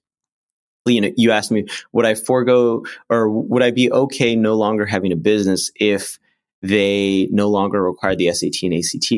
[0.85, 4.85] you know, you asked me, would I forego or would I be okay no longer
[4.85, 6.19] having a business if
[6.61, 9.11] they no longer require the SAT and ACT?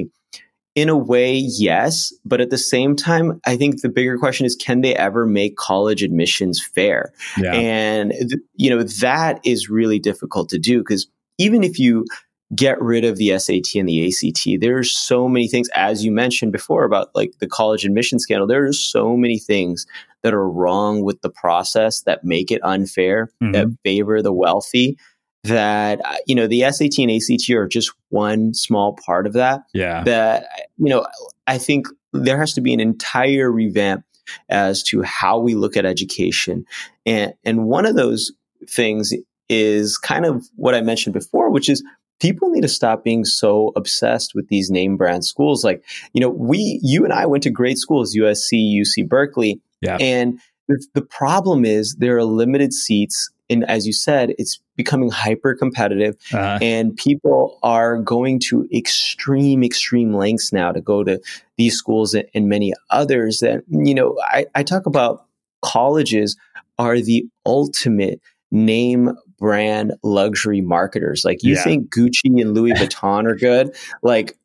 [0.75, 2.13] In a way, yes.
[2.25, 5.55] But at the same time, I think the bigger question is can they ever make
[5.55, 7.13] college admissions fair?
[7.37, 7.53] Yeah.
[7.53, 8.13] And,
[8.55, 12.05] you know, that is really difficult to do because even if you
[12.53, 14.61] get rid of the SAT and the ACT.
[14.61, 18.47] There's so many things, as you mentioned before about like the college admission scandal.
[18.47, 19.87] There are so many things
[20.21, 23.51] that are wrong with the process that make it unfair, mm-hmm.
[23.53, 24.97] that favor the wealthy.
[25.43, 29.61] That uh, you know the SAT and ACT are just one small part of that.
[29.73, 30.03] Yeah.
[30.03, 31.05] That you know
[31.47, 34.03] I think there has to be an entire revamp
[34.49, 36.65] as to how we look at education,
[37.05, 38.31] and and one of those
[38.67, 39.13] things
[39.49, 41.83] is kind of what I mentioned before, which is
[42.19, 45.63] people need to stop being so obsessed with these name brand schools.
[45.63, 49.59] Like, you know, we, you and I went to great schools, USC, UC Berkeley.
[49.81, 49.97] Yeah.
[49.99, 53.29] And the, the problem is there are limited seats.
[53.49, 59.63] And as you said, it's becoming hyper competitive Uh, and people are going to extreme,
[59.63, 61.21] extreme lengths now to go to
[61.57, 65.25] these schools and, and many others that, you know, I, I talk about
[65.61, 66.35] colleges
[66.77, 68.19] are the ultimate
[68.51, 71.23] name brand luxury marketers.
[71.25, 71.63] Like you Yeah.
[71.63, 73.75] think Gucci and Louis Vuitton are good?
[74.03, 74.37] Like,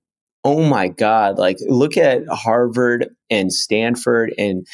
[0.44, 1.38] oh my God.
[1.38, 4.66] Like look at Harvard and Stanford and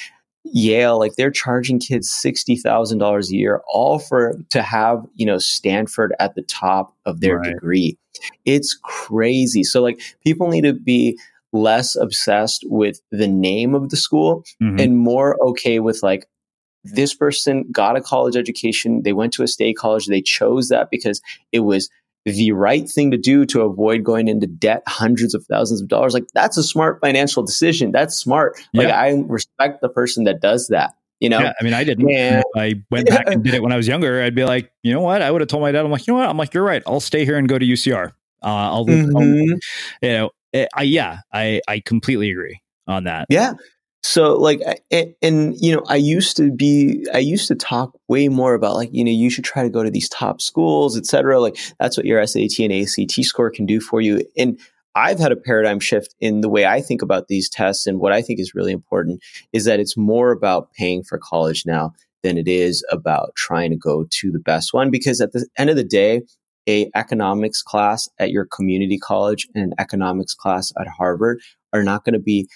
[0.53, 5.27] Yale, like they're charging kids sixty thousand dollars a year, all for to have you
[5.27, 7.55] know Stanford at the top of their Right.
[7.55, 7.99] degree.
[8.45, 9.65] It's crazy.
[9.65, 11.19] So like people need to be
[11.53, 14.81] less obsessed with the name of the school mhm.
[14.81, 16.29] and more okay with like
[16.95, 20.89] this person got a college education, they went to a state college, they chose that
[20.91, 21.21] because
[21.53, 21.89] it was
[22.25, 26.13] the right thing to do to avoid going into debt hundreds of thousands of dollars.
[26.13, 27.93] Like that's a smart financial decision.
[27.93, 28.59] That's smart.
[28.75, 29.01] Like Yeah.
[29.01, 30.95] I respect the person that does that.
[31.21, 31.39] You know?
[31.39, 32.09] Yeah, I mean, I didn't.
[32.09, 32.43] Yeah.
[32.57, 35.01] I went back and did it when I was younger, I'd be like, you know
[35.01, 35.23] what?
[35.23, 36.29] I would have told my dad, I'm like, you know what?
[36.29, 36.83] I'm like, you're right.
[36.87, 38.09] I'll stay here and go to UCR.
[38.43, 39.59] Uh, I'll, I'll, Mhm.
[40.03, 43.27] you know, eh, I, yeah, I, I completely agree on that.
[43.31, 43.55] Yeah.
[44.07, 44.61] So like,
[44.93, 48.77] and, and you know, I used to be, I used to talk way more about
[48.77, 51.41] like, you know, you should try to go to these top schools, et cetera.
[51.41, 54.23] Like that's what your SAT and ACT score can do for you.
[54.39, 54.61] And
[54.95, 57.85] I've had a paradigm shift in the way I think about these tests.
[57.85, 61.65] And what I think is really important is that it's more about paying for college
[61.67, 61.93] now
[62.23, 64.89] than it is about trying to go to the best one.
[64.89, 66.23] Because at the end of the day,
[66.69, 71.41] a economics class at your community college and an economics class at Harvard
[71.73, 72.49] are not going to be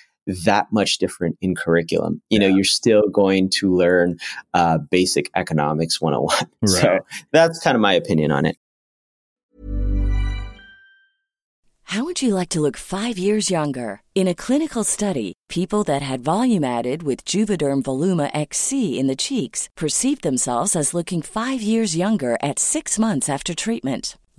[0.45, 2.23] that much different in curriculum.
[2.31, 4.19] You know, you're still going to learn
[4.55, 6.51] uh, basic economics 101.
[6.66, 7.01] So
[7.33, 8.57] that's kind of my opinion on it.
[11.90, 14.03] How would you like to look five years younger?
[14.14, 19.16] In a clinical study, people that had volume added with Juvederm Voluma XC in the
[19.16, 24.16] cheeks perceived themselves as looking five years younger at six months after treatment.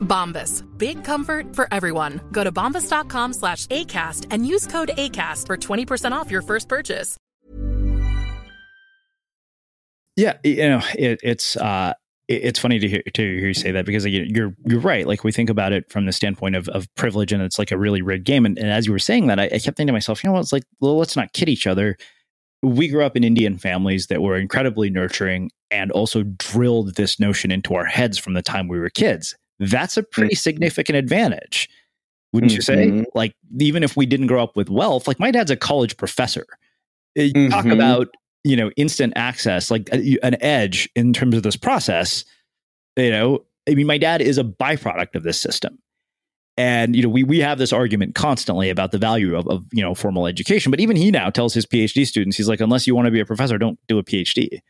[0.00, 0.66] Bombas.
[0.76, 2.20] Big comfort for everyone.
[2.32, 7.16] Go to bombas.com slash ACAST and use code ACAST for 20% off your first purchase.
[10.16, 11.94] Yeah, you know, it, it's uh
[12.28, 15.06] it's funny to hear to hear you say that because you're you're right.
[15.06, 17.78] Like we think about it from the standpoint of, of privilege, and it's like a
[17.78, 18.46] really rigged game.
[18.46, 20.38] And, and as you were saying that, I, I, kept thinking to myself, you know,
[20.38, 21.96] it's like, well, let's not kid each other.
[22.62, 27.50] We grew up in Indian families that were incredibly nurturing and also drilled this notion
[27.50, 29.34] into our heads from the time we were kids.
[29.60, 30.38] That's a pretty mm-hmm.
[30.38, 31.70] significant advantage,
[32.32, 32.88] wouldn't you say?
[32.88, 33.02] Mm-hmm.
[33.14, 36.46] Like even if we didn't grow up with wealth, like my dad's a college professor.
[37.14, 37.50] You mm-hmm.
[37.50, 38.08] talk about
[38.44, 42.24] you know instant access like an edge in terms of this process
[42.96, 45.78] you know i mean my dad is a byproduct of this system
[46.56, 49.82] and you know we we have this argument constantly about the value of, of you
[49.82, 52.94] know formal education but even he now tells his phd students he's like unless you
[52.94, 54.60] want to be a professor don't do a phd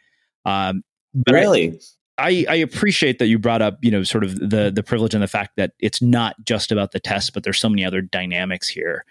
[0.45, 0.83] um
[1.15, 1.79] but really
[2.21, 5.23] I, I appreciate that you brought up, you know, sort of the the privilege and
[5.23, 8.69] the fact that it's not just about the test, but there's so many other dynamics
[8.69, 9.05] here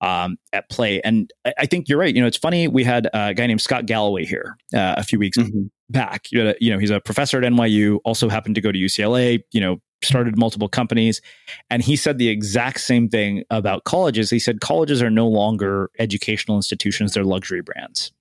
[0.00, 1.00] um, at play.
[1.02, 2.14] And I, I, think you're right.
[2.14, 2.68] You know, it's funny.
[2.68, 5.62] We had a guy named Scott Galloway here uh, a few weeks mm-hmm.
[5.88, 6.30] back.
[6.30, 9.42] You know, you know, he's a professor at NYU, also happened to go to UCLA,
[9.52, 11.22] you know, started multiple companies.
[11.70, 14.28] And he said the exact same thing about colleges.
[14.30, 18.12] He said colleges are no longer educational institutions, they're luxury brands.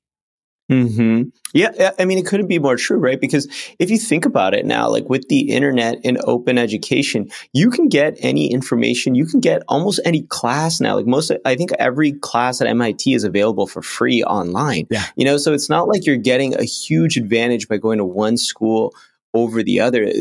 [0.68, 1.24] Hmm.
[1.54, 1.92] Yeah.
[2.00, 3.22] I mean, it couldn't be more true, right?
[3.22, 3.48] Because
[3.78, 7.88] if you think about it now, like with the internet and open education, you can
[7.88, 9.14] get any information.
[9.14, 10.96] You can get almost any class now.
[10.96, 14.88] Like most, I think every class at MIT is available for free online.
[14.90, 15.06] Yeah.
[15.16, 18.38] You know, so it's not like you're getting a huge advantage by going to one
[18.38, 18.92] school
[19.36, 20.12] over the other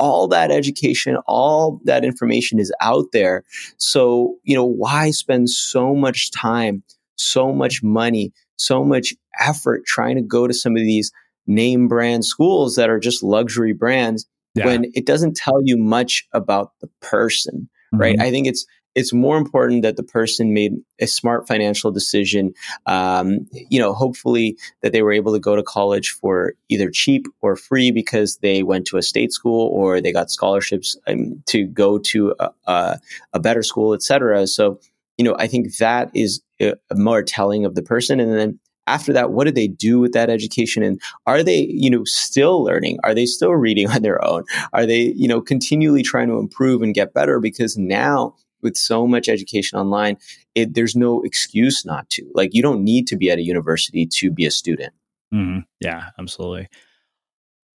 [0.00, 3.44] all that education, all that information is out there.
[3.76, 6.82] So, you know, why spend so much time,
[7.16, 11.12] so much money so much effort trying to go to some of these
[11.46, 14.66] name brand schools that are just luxury brands yeah.
[14.66, 18.00] when it doesn't tell you much about the person, mm-hmm.
[18.00, 18.20] right?
[18.20, 22.52] I think it's it's more important that the person made a smart financial decision.
[22.86, 27.26] Um, you know, hopefully that they were able to go to college for either cheap
[27.40, 31.66] or free because they went to a state school or they got scholarships um, to
[31.66, 33.00] go to a, a,
[33.32, 34.46] a better school, et cetera.
[34.48, 34.80] So
[35.20, 38.20] you know, I think that is uh, more telling of the person.
[38.20, 40.82] And then after that, what do they do with that education?
[40.82, 42.98] And are they, you know, still learning?
[43.04, 44.44] Are they still reading on their own?
[44.72, 47.38] Are they, you know, continually trying to improve and get better?
[47.38, 50.16] Because now with so much education online,
[50.54, 52.24] it, there's no excuse not to.
[52.34, 54.94] Like, you don't need to be at a university to be a student.
[55.34, 55.60] Mm-hmm.
[55.80, 56.68] Yeah, absolutely.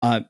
[0.01, 0.21] Uh,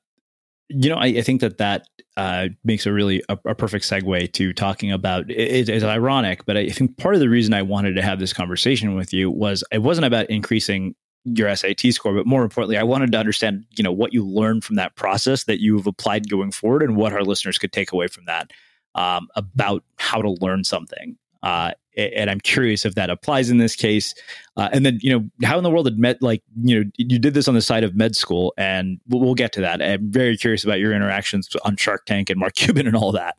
[0.75, 4.33] you know, I, I, think that that uh, makes a really a, a, perfect segue
[4.33, 5.31] to talking about.
[5.31, 8.33] It, it's ironic, but I think part of the reason I wanted to have this
[8.33, 10.95] conversation with you was it wasn't about increasing
[11.25, 14.65] your SAT score, but more importantly, I wanted to understand, you know, what you learned
[14.65, 18.09] from that process that you've applied going forward, and what our listeners could take away
[18.09, 18.51] from that
[18.95, 21.17] um, about how to learn something.
[21.43, 24.15] Uh, and I'm curious if that applies in this case.
[24.57, 27.19] Uh, and then, you know, how in the world did med like you know you
[27.19, 29.83] did this on the side of med school, and we'll, we'll get to that.
[29.83, 33.37] I'm very curious about your interactions on Shark Tank and Mark Cuban and all that.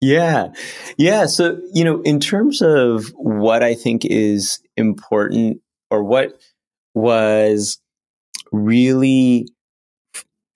[0.00, 0.48] Yeah,
[0.98, 1.26] yeah.
[1.26, 5.60] So you know, in terms of what I think is important,
[5.90, 6.40] or what
[6.94, 7.78] was
[8.50, 9.48] really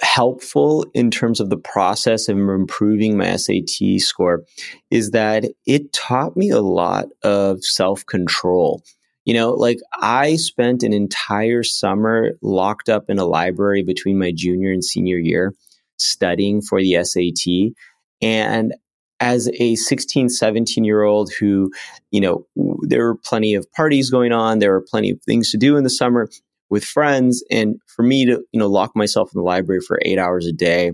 [0.01, 4.45] helpful in terms of the process of improving my SAT score
[4.91, 8.83] is that it taught me a lot of self control.
[9.25, 14.33] You know, like I spent an entire summer locked up in a library between my
[14.35, 15.55] junior and senior year
[15.99, 17.75] studying for the SAT.
[18.23, 18.75] And
[19.19, 21.73] as a 16, 17 year old who,
[22.11, 22.47] you know,
[22.83, 25.85] there were plenty of parties going on, there were plenty of things to do in
[25.85, 26.29] the summer
[26.71, 27.45] with friends.
[27.51, 30.53] And for me to, you know, lock myself in the library for eight hours a
[30.53, 30.93] day,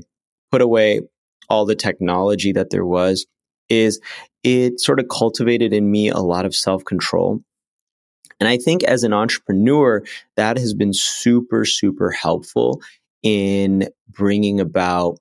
[0.50, 1.02] put away
[1.48, 3.26] all the technology that there was,
[3.68, 4.00] is
[4.44, 7.42] it sort of cultivated in me a lot of self control.
[8.40, 10.02] And I think as an entrepreneur,
[10.36, 12.82] that has been super, super helpful
[13.22, 15.18] in bringing about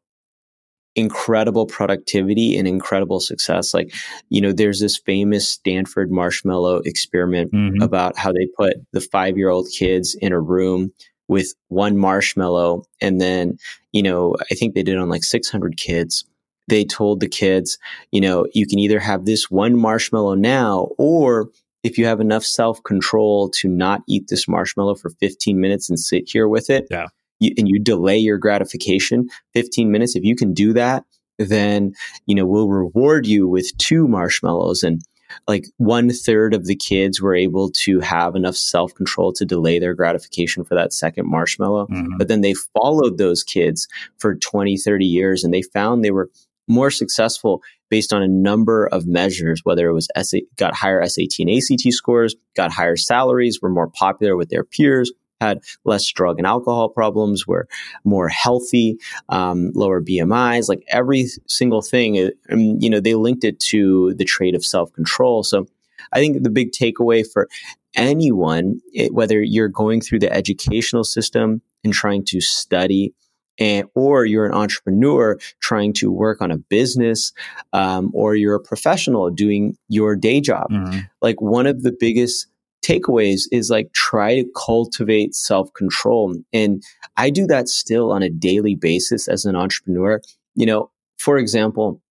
[0.96, 3.74] incredible productivity and incredible success.
[3.74, 3.94] Like,
[4.30, 7.82] you know, there's this famous Stanford marshmallow experiment mm-hmm.
[7.82, 10.92] about how they put the five year old kids in a room
[11.28, 12.84] with one marshmallow.
[13.00, 13.58] And then,
[13.94, 16.26] you know, I think they did on like 600 kids.
[16.68, 17.78] They told the kids,
[18.12, 21.50] you know, you can either have this one marshmallow now, or
[21.84, 26.00] if you have enough self control to not eat this marshmallow for 15 minutes and
[26.00, 27.08] sit here with it, yeah
[27.42, 31.04] you, and you delay your gratification 15 minutes, if you can do that,
[31.38, 31.94] then,
[32.26, 34.84] you know, we'll reward you with two marshmallows.
[34.84, 35.02] And
[35.48, 39.80] like one third of the kids were able to have enough self control to delay
[39.80, 41.88] their gratification for that second marshmallow.
[41.88, 42.18] Mm-hmm.
[42.18, 43.88] But then they followed those kids
[44.18, 46.30] for 20, 30 years and they found they were
[46.68, 51.40] more successful based on a number of measures, whether it was SA, got higher SAT
[51.40, 55.12] and ACT scores, got higher salaries, were more popular with their peers,
[55.42, 57.68] had less drug and alcohol problems, were
[58.06, 58.98] more healthy,
[59.30, 62.18] um, lower BMIs, like every single thing.
[62.18, 65.44] Uh, um, you know, they linked it to the trait of self control.
[65.44, 65.68] So
[66.14, 67.50] I think the big takeaway for
[67.96, 73.14] anyone, it, whether you're going through the educational system and trying to study,
[73.60, 77.34] and, or you're an entrepreneur trying to work on a business,
[77.74, 80.70] um, or you're a professional doing your day job.
[80.72, 81.00] Mm-hmm.
[81.22, 82.48] Like one of the biggest
[82.82, 86.36] takeaways is like try to cultivate self control.
[86.54, 86.84] And
[87.18, 90.22] I do that still on a daily basis as an entrepreneur.
[90.56, 92.02] You know, for example,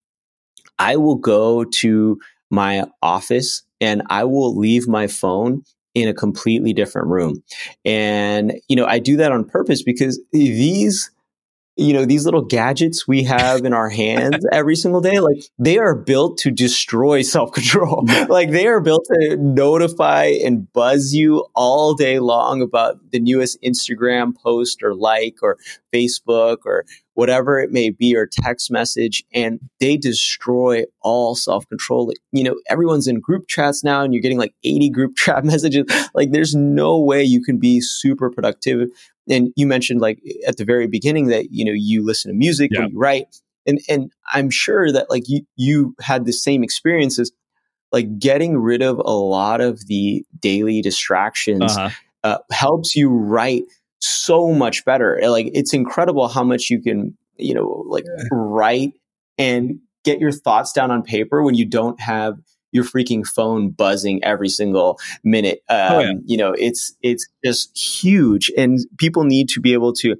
[0.79, 2.19] I will go to
[2.51, 5.63] my office and I will leave my phone
[5.95, 7.43] in a completely different room.
[7.85, 11.11] And, you know, I do that on purpose because these
[11.81, 15.79] you know these little gadgets we have in our hands every single day like they
[15.79, 18.07] are built to destroy self-control.
[18.29, 23.61] Like they are built to notify and buzz you all day long about the newest
[23.63, 25.59] instagram post or like or
[25.93, 26.85] facebook or
[27.15, 33.07] whatever it may be or text message and they destroy all self-control you know everyone's
[33.07, 35.85] in group chats now and you're getting like 80 group chat messages
[36.15, 38.89] like there's no way you can be super productive
[39.29, 42.71] and you mentioned like at the very beginning that you know you listen to music
[42.73, 42.83] yeah.
[42.83, 43.27] and you write
[43.67, 47.33] and and i'm sure that like you you had the same experiences
[47.93, 51.91] like getting rid of a lot of the daily distractions uh-huh.
[52.23, 53.65] uh, helps you write
[54.01, 58.25] so much better like it's incredible how much you can you know like yeah.
[58.33, 58.93] write
[59.39, 62.39] and get your thoughts down on paper when you don't have
[62.73, 65.63] your freaking phone buzzing every single minute.
[65.69, 66.13] Um, oh, yeah.
[66.25, 70.17] You know, it's it's just huge, and people need to be able to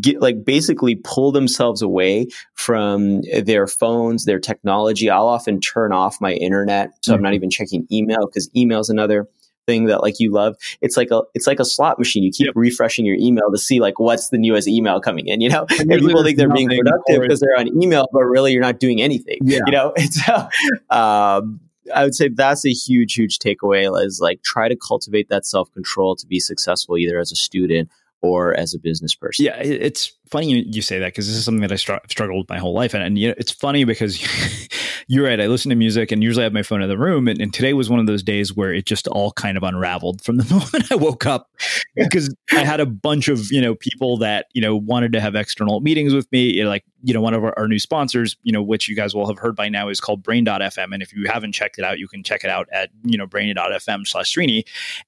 [0.00, 5.10] get like basically pull themselves away from their phones, their technology.
[5.10, 7.16] I'll often turn off my internet, so mm-hmm.
[7.16, 7.34] I'm not mm-hmm.
[7.36, 9.28] even checking email because email is another
[9.66, 10.56] thing that like you love.
[10.80, 12.22] It's like a it's like a slot machine.
[12.22, 12.54] You keep yep.
[12.56, 15.40] refreshing your email to see like what's the newest email coming in.
[15.40, 18.52] You know, and, and people think they're being productive because they're on email, but really
[18.52, 19.38] you're not doing anything.
[19.42, 19.60] Yeah.
[19.66, 20.48] You know, it's uh,
[20.94, 21.60] um,
[21.94, 25.72] I would say that's a huge, huge takeaway is like try to cultivate that self
[25.72, 27.90] control to be successful either as a student
[28.22, 29.46] or as a business person.
[29.46, 32.48] Yeah, it's funny you, say that because this is something that I str- struggled with
[32.48, 34.18] my whole life, and, and you know, it's funny because
[35.10, 35.40] you're right.
[35.40, 37.52] I listen to music and usually I have my phone in the room, and, and,
[37.52, 40.44] today was one of those days where it just all kind of unraveled from the
[40.54, 41.50] moment I woke up
[41.96, 45.34] because I had a bunch of you know people that you know wanted to have
[45.34, 48.36] external meetings with me, you know, like you know one of our, our, new sponsors,
[48.44, 51.12] you know, which you guys will have heard by now is called Brain.fm, and if
[51.12, 54.62] you haven't checked it out, you can check it out at you know Brain.fm/slash Srini,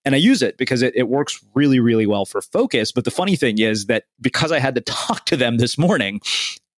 [0.04, 2.90] and I use it because it, it works really really well for focus.
[2.90, 6.20] But the funny thing is that because I had to talk to them this morning,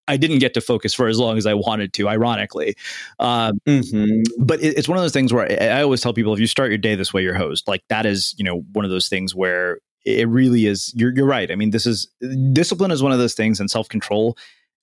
[0.07, 2.77] I didn't get to focus for as long as I wanted to, ironically.
[3.19, 4.45] Um, mm-hmm.
[4.45, 6.47] But it, it's one of those things where I, I, always tell people if you
[6.47, 9.09] start your day this way, your host, like that is, you know, one of those
[9.09, 10.93] things where it really is.
[10.95, 11.51] You're, you're right.
[11.51, 12.07] I mean, this is
[12.53, 14.37] discipline is one of those things, and self control.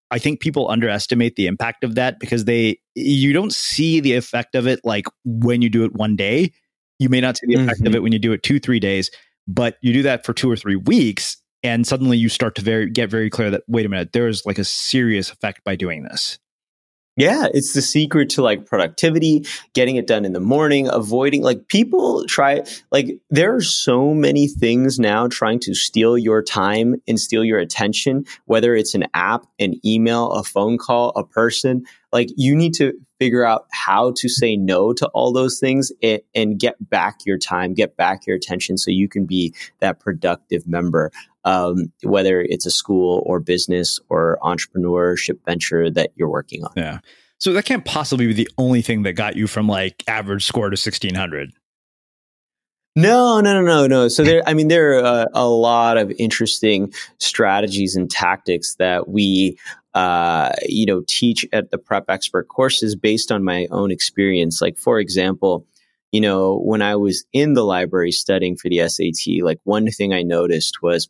[0.10, 4.56] I think people underestimate the impact of that because they you don't see the effect
[4.56, 6.52] of it like when you do it one day.
[7.00, 7.88] You may not see the effect mm-hmm.
[7.88, 9.10] of it when you do it two, three days,
[9.48, 12.90] but you do that for two or three weeks and suddenly you start to very
[12.90, 16.04] get very clear that wait a minute there is like a serious effect by doing
[16.04, 16.40] this
[17.18, 21.68] yeah, it's the secret to like productivity, getting it done in the morning, avoiding like
[21.68, 27.20] people try like there are so many things now trying to steal your time and
[27.20, 31.84] steal your attention, whether it's an app, an email, a phone call, a person.
[32.14, 36.22] Like you need to figure out how to say no to all those things and,
[36.34, 40.66] and get back your time, get back your attention so you can be that productive
[40.66, 41.12] member
[41.44, 46.72] um, whether it's a school or business or entrepreneurship venture that you're working on.
[46.76, 47.00] Yeah.
[47.38, 50.70] So that can't possibly be the only thing that got you from like average score
[50.70, 51.52] to 1600.
[52.96, 54.08] No, no, no, no, no.
[54.10, 59.08] So there, I mean, there are a, a lot of interesting strategies and tactics that
[59.08, 59.58] we
[59.94, 64.62] uh, you know, teach at the Prep Expert courses based on my own experience.
[64.62, 65.66] Like, for example,
[66.12, 70.14] you know, when I was in the library studying for the SAT, like one thing
[70.14, 71.10] I noticed was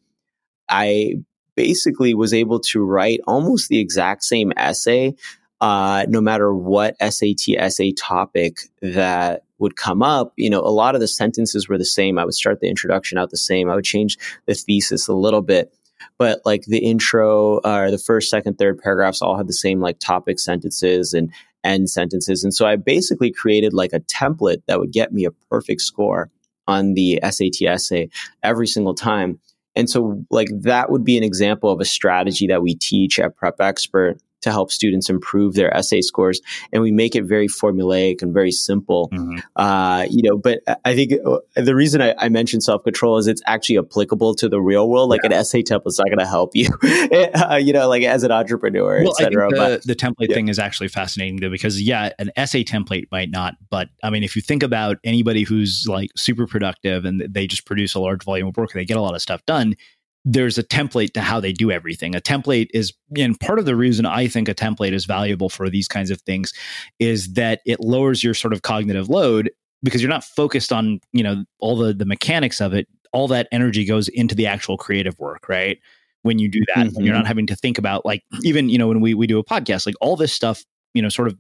[0.72, 1.16] I
[1.56, 5.14] basically was able to write almost the exact same essay,
[5.60, 10.34] uh, no matter what SAT essay topic that would come up.
[10.38, 12.18] You know, a lot of the sentences were the same.
[12.18, 13.70] I would start the introduction out the same.
[13.70, 14.18] I would change
[14.48, 15.72] the thesis a little bit
[16.18, 19.80] but like the intro or uh, the first, second, third paragraphs all had the same
[19.80, 21.32] like topic sentences and
[21.64, 22.44] end sentences.
[22.44, 26.30] And so I basically created like a template that would get me a perfect score
[26.68, 28.10] on the SAT essay
[28.44, 29.40] every single time.
[29.76, 33.36] And so like that would be an example of a strategy that we teach at
[33.36, 36.42] Prep Expert to help students improve their essay scores.
[36.72, 39.10] And we make it very formulaic and very simple.
[39.14, 39.40] Mm-hmm.
[39.56, 43.28] Uh, you know, but I think uh, the reason I, I mentioned self control is
[43.28, 45.10] it's actually applicable to the real world.
[45.10, 45.28] Like yeah.
[45.28, 46.70] an essay template is not going to help you,
[47.36, 49.50] uh, you know, like as an entrepreneur, well, etc.
[49.50, 50.36] The, but, the template yeah.
[50.36, 54.24] thing is actually fascinating though, because yeah, an essay template might not, but I mean,
[54.24, 58.24] if you think about anybody who's like super productive and they just produce a large
[58.24, 59.76] volume of work and they get a lot of stuff done,
[60.24, 62.16] there's a template to how they do everything.
[62.16, 65.70] A template is, and part of the reason I think a template is valuable for
[65.70, 66.54] these kinds of things
[67.00, 69.52] is that it lowers your sort of cognitive load
[69.84, 72.88] because you're not focused on, you know, all the the mechanics of it.
[73.14, 75.80] All that energy goes into the actual creative work, right?
[76.22, 77.04] When you do that, mm-hmm.
[77.04, 79.44] you're not having to think about like even, you know, when we we do a
[79.44, 80.64] podcast, like all this stuff,
[80.94, 81.38] you know, sort of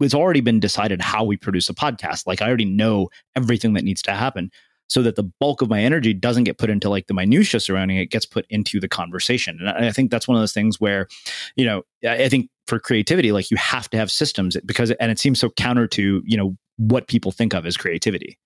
[0.00, 2.26] it's already been decided how we produce a podcast.
[2.26, 4.50] Like I already know everything that needs to happen
[4.88, 7.96] so that the bulk of my energy doesn't get put into like the minutia surrounding
[7.96, 11.08] it gets put into the conversation and i think that's one of those things where
[11.56, 15.18] you know i think for creativity like you have to have systems because and it
[15.18, 18.38] seems so counter to you know what people think of as creativity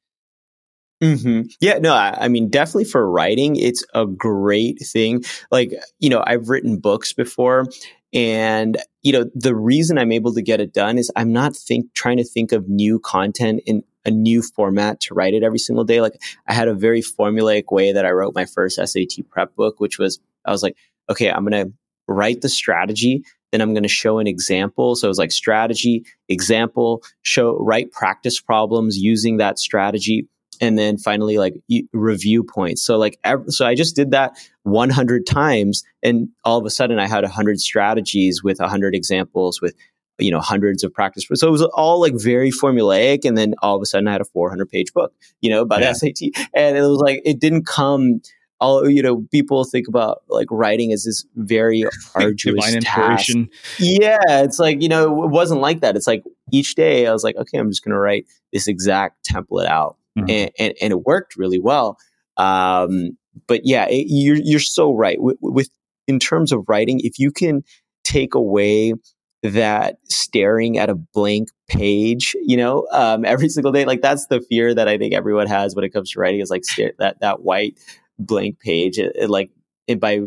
[1.03, 1.43] Mm-hmm.
[1.61, 5.25] Yeah, no, I, I, mean, definitely for writing, it's a great thing.
[5.51, 7.65] Like, you know, I've written books before,
[8.13, 11.95] and you know, the reason I'm able to get it done is I'm not think
[11.95, 15.85] trying to think of new content in a new format to write it every single
[15.85, 16.01] day.
[16.01, 19.81] Like I had a very formulaic way that I wrote my first SAT prep book,
[19.81, 20.77] which was I was like,
[21.11, 21.73] okay, I'm to
[22.09, 23.23] write the strategy,
[23.53, 24.97] then I'm to show an example.
[24.97, 30.29] So it was like strategy, example, show write practice problems using that strategy,
[30.61, 31.55] and then finally like
[31.93, 32.83] review points.
[32.83, 37.07] So like so I just did that 100 times, and all of a sudden I
[37.07, 39.75] had 100 strategies with 100 examples with
[40.21, 43.77] you know hundreds of practice so it was all like very formulaic and then all
[43.77, 45.93] of a sudden i had a 400 page book you know about yeah.
[45.93, 46.17] sat
[46.55, 48.21] and it was like it didn't come
[48.61, 53.33] all you know people think about like writing as this very arduous task.
[53.79, 57.25] yeah it's like you know it wasn't like that it's like each day i was
[57.25, 60.29] like okay i'm just going to write this exact template out mm-hmm.
[60.29, 61.99] and, and, and it worked really well
[62.37, 63.17] um,
[63.47, 65.71] but yeah it, you're you're so right with, with
[66.07, 67.63] in terms of writing if you can
[68.05, 68.95] take away
[69.43, 73.85] that staring at a blank page, you know, um, every single day.
[73.85, 76.51] Like that's the fear that I think everyone has when it comes to writing is
[76.51, 77.79] like stare, that that white
[78.19, 78.99] blank page.
[78.99, 79.51] It, it like
[79.87, 80.21] it, by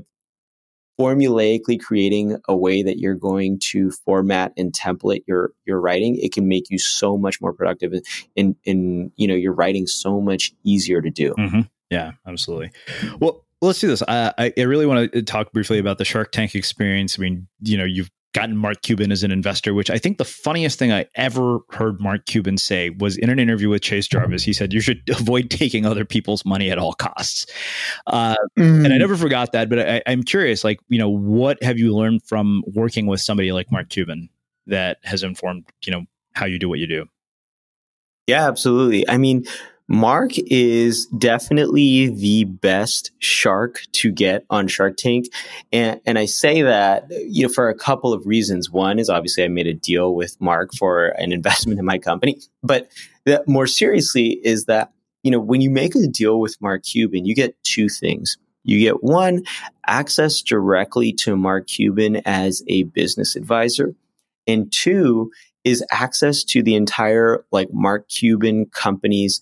[1.00, 6.34] formulaically creating a way that you're going to format and template your your writing, it
[6.34, 7.94] can make you so much more productive
[8.36, 11.34] and in you know your writing so much easier to do.
[11.38, 11.62] Mm-hmm.
[11.90, 12.72] Yeah, absolutely.
[13.20, 14.02] Well, let's do this.
[14.08, 17.20] I, I really want to talk briefly about the Shark Tank experience.
[17.20, 20.26] I mean, you know, you've gotten Mark Cuban as an investor, which I think the
[20.26, 24.44] funniest thing I ever heard Mark Cuban say was in an interview with Chase Jarvis.
[24.44, 27.46] He said, You should avoid taking other people's money at all costs.
[28.08, 28.86] Uh, mm.
[28.86, 29.00] And I mm.
[29.00, 29.70] never forgot that.
[29.70, 33.52] But I, I'm curious, like, you know, what have you learned from working with somebody
[33.52, 34.30] like Mark Cuban
[34.68, 37.06] that has informed, you know, how you do what you do?
[38.28, 39.08] Yeah, absolutely.
[39.08, 39.46] I mean,
[39.90, 45.28] Mark is definitely the best shark to get on Shark Tank.
[45.74, 48.72] And, and I say that, you know, for a couple of reasons.
[48.72, 52.40] One is obviously I made a deal with Mark for an investment in my company.
[52.62, 52.90] But
[53.26, 57.26] that more seriously is that, you know, when you make a deal with Mark Cuban,
[57.26, 58.38] you get two things.
[58.64, 59.44] You get one,
[59.86, 63.94] access directly to Mark Cuban as a business advisor.
[64.48, 65.32] And two
[65.64, 69.42] is access to the entire like Mark Cuban company's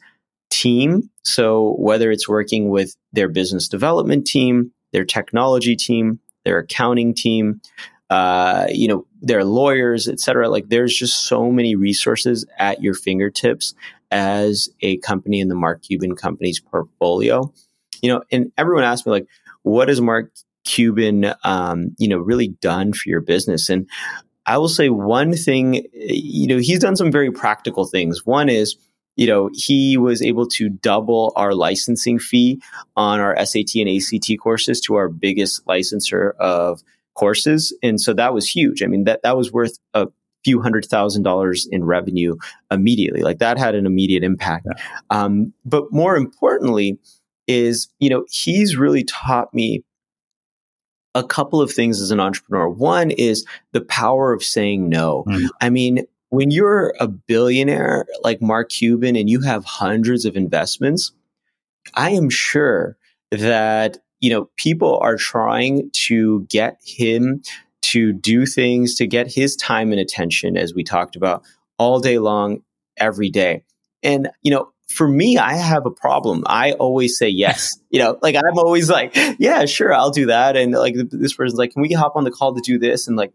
[0.52, 1.10] team.
[1.24, 7.62] So whether it's working with their business development team, their technology team, their accounting team,
[8.10, 12.94] uh, you know, their lawyers, et cetera, like there's just so many resources at your
[12.94, 13.74] fingertips
[14.12, 17.52] as a company in the Mark Cuban company's portfolio.
[18.02, 19.28] You know, and everyone asks me like,
[19.62, 20.32] what has Mark
[20.66, 23.70] Cuban, um, you know, really done for your business?
[23.70, 23.88] And
[24.46, 28.26] I will say one thing, you know, he's done some very practical things.
[28.26, 28.76] One is,
[29.22, 32.60] you know, he was able to double our licensing fee
[32.96, 36.82] on our SAT and ACT courses to our biggest licensor of
[37.14, 37.72] courses.
[37.84, 38.82] And so that was huge.
[38.82, 40.08] I mean, that, that was worth a
[40.44, 42.36] few hundred thousand dollars in revenue
[42.72, 43.22] immediately.
[43.22, 44.66] Like that had an immediate impact.
[44.66, 45.00] Yeah.
[45.12, 46.98] Um, but more importantly,
[47.46, 49.84] is, you know, he's really taught me
[51.14, 52.68] a couple of things as an entrepreneur.
[52.68, 55.26] One is the power of saying no.
[55.28, 55.50] Mm.
[55.62, 61.12] I mean, when you're a billionaire like Mark Cuban and you have hundreds of investments,
[61.94, 62.98] I am sure
[63.32, 67.44] that, you know, people are trying to get him
[67.82, 71.44] to do things to get his time and attention, as we talked about
[71.78, 72.62] all day long,
[72.96, 73.64] every day.
[74.02, 76.44] And, you know, for me, I have a problem.
[76.46, 77.78] I always say yes.
[77.94, 80.56] You know, like I'm always like, yeah, sure, I'll do that.
[80.56, 83.06] And like this person's like, can we hop on the call to do this?
[83.06, 83.34] And like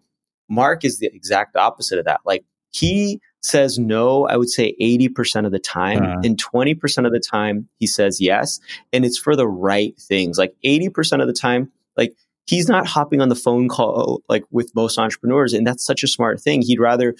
[0.49, 2.21] Mark is the exact opposite of that.
[2.25, 6.03] Like he says no, I would say 80% of the time.
[6.03, 6.21] Uh-huh.
[6.25, 8.61] And 20% of the time, he says yes.
[8.93, 10.39] And it's for the right things.
[10.39, 12.15] Like 80% of the time, like
[12.47, 15.53] he's not hopping on the phone call like with most entrepreneurs.
[15.53, 16.63] And that's such a smart thing.
[16.63, 17.15] He'd rather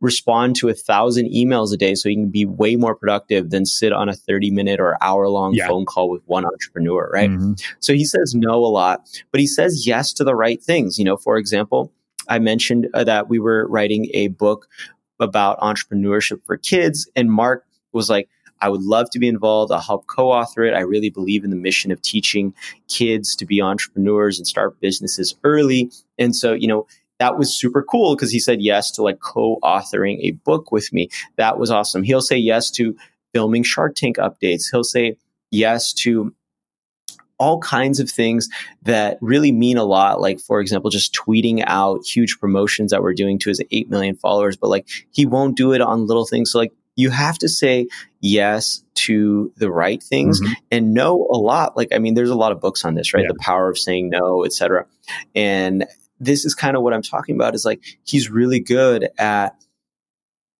[0.00, 3.66] respond to a thousand emails a day so he can be way more productive than
[3.66, 5.66] sit on a 30 minute or hour long yeah.
[5.66, 7.30] phone call with one entrepreneur, right?
[7.30, 7.54] Mm-hmm.
[7.80, 10.98] So he says no a lot, but he says yes to the right things.
[10.98, 11.92] You know, for example,
[12.28, 14.68] I mentioned uh, that we were writing a book
[15.20, 18.28] about entrepreneurship for kids, and Mark was like,
[18.60, 19.72] I would love to be involved.
[19.72, 20.74] I'll help co author it.
[20.74, 22.54] I really believe in the mission of teaching
[22.88, 25.90] kids to be entrepreneurs and start businesses early.
[26.18, 26.86] And so, you know,
[27.18, 31.08] that was super cool because he said yes to like co-authoring a book with me.
[31.36, 32.02] That was awesome.
[32.02, 32.96] He'll say yes to
[33.32, 34.64] filming Shark Tank updates.
[34.70, 35.16] He'll say
[35.50, 36.34] yes to
[37.38, 38.48] all kinds of things
[38.82, 40.20] that really mean a lot.
[40.20, 44.16] Like, for example, just tweeting out huge promotions that we're doing to his 8 million
[44.16, 46.52] followers, but like he won't do it on little things.
[46.52, 47.86] So like you have to say
[48.20, 50.52] yes to the right things mm-hmm.
[50.72, 51.76] and know a lot.
[51.76, 53.22] Like, I mean, there's a lot of books on this, right?
[53.22, 53.28] Yeah.
[53.28, 54.86] The power of saying no, etc.
[55.34, 55.86] And
[56.18, 59.54] this is kind of what I'm talking about is like he's really good at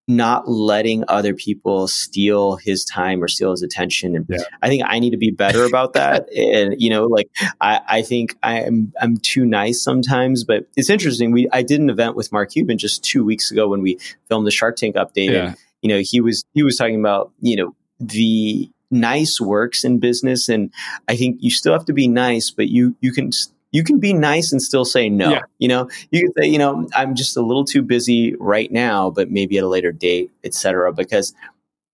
[0.08, 4.16] not letting other people steal his time or steal his attention.
[4.16, 4.42] And yeah.
[4.62, 6.32] I think I need to be better about that.
[6.36, 7.28] and you know, like
[7.60, 10.44] I, I think I am I'm too nice sometimes.
[10.44, 11.30] But it's interesting.
[11.30, 13.98] We I did an event with Mark Cuban just two weeks ago when we
[14.28, 15.30] filmed the Shark Tank update.
[15.30, 15.48] Yeah.
[15.48, 19.98] And you know, he was he was talking about you know the nice works in
[19.98, 20.72] business, and
[21.06, 23.30] I think you still have to be nice, but you you can
[23.70, 25.30] you can be nice and still say no.
[25.30, 25.42] Yeah.
[25.58, 29.10] You know, you can say, you know, I'm just a little too busy right now,
[29.10, 30.92] but maybe at a later date, etc.
[30.92, 31.34] Because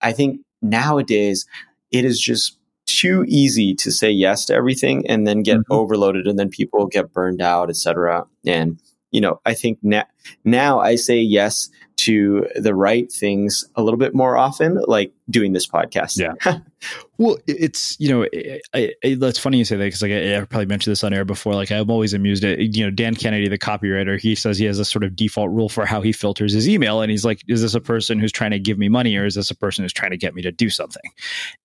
[0.01, 1.47] I think nowadays
[1.91, 5.73] it is just too easy to say yes to everything and then get mm-hmm.
[5.73, 8.27] overloaded and then people get burned out, etc.
[8.47, 10.05] And you know, I think na-
[10.45, 15.53] now I say yes to the right things a little bit more often, like doing
[15.53, 16.19] this podcast.
[16.19, 16.59] Yeah.
[17.19, 18.27] well, it's, you know,
[18.75, 21.15] I, I, that's funny you say that because like I, I, probably mentioned this on
[21.15, 21.55] air before.
[21.55, 24.79] Like I'm always amused at, you know, Dan Kennedy, the copywriter, he says he has
[24.79, 27.01] a sort of default rule for how he filters his email.
[27.01, 29.37] And he's like, is this a person who's trying to give me money or is
[29.37, 31.11] this a person who's trying to get me to do something?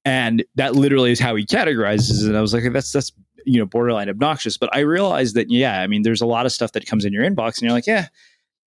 [0.05, 2.27] And that literally is how he categorizes it.
[2.27, 3.11] And I was like, that's, that's,
[3.45, 4.57] you know, borderline obnoxious.
[4.57, 7.13] But I realized that, yeah, I mean, there's a lot of stuff that comes in
[7.13, 8.07] your inbox and you're like, yeah,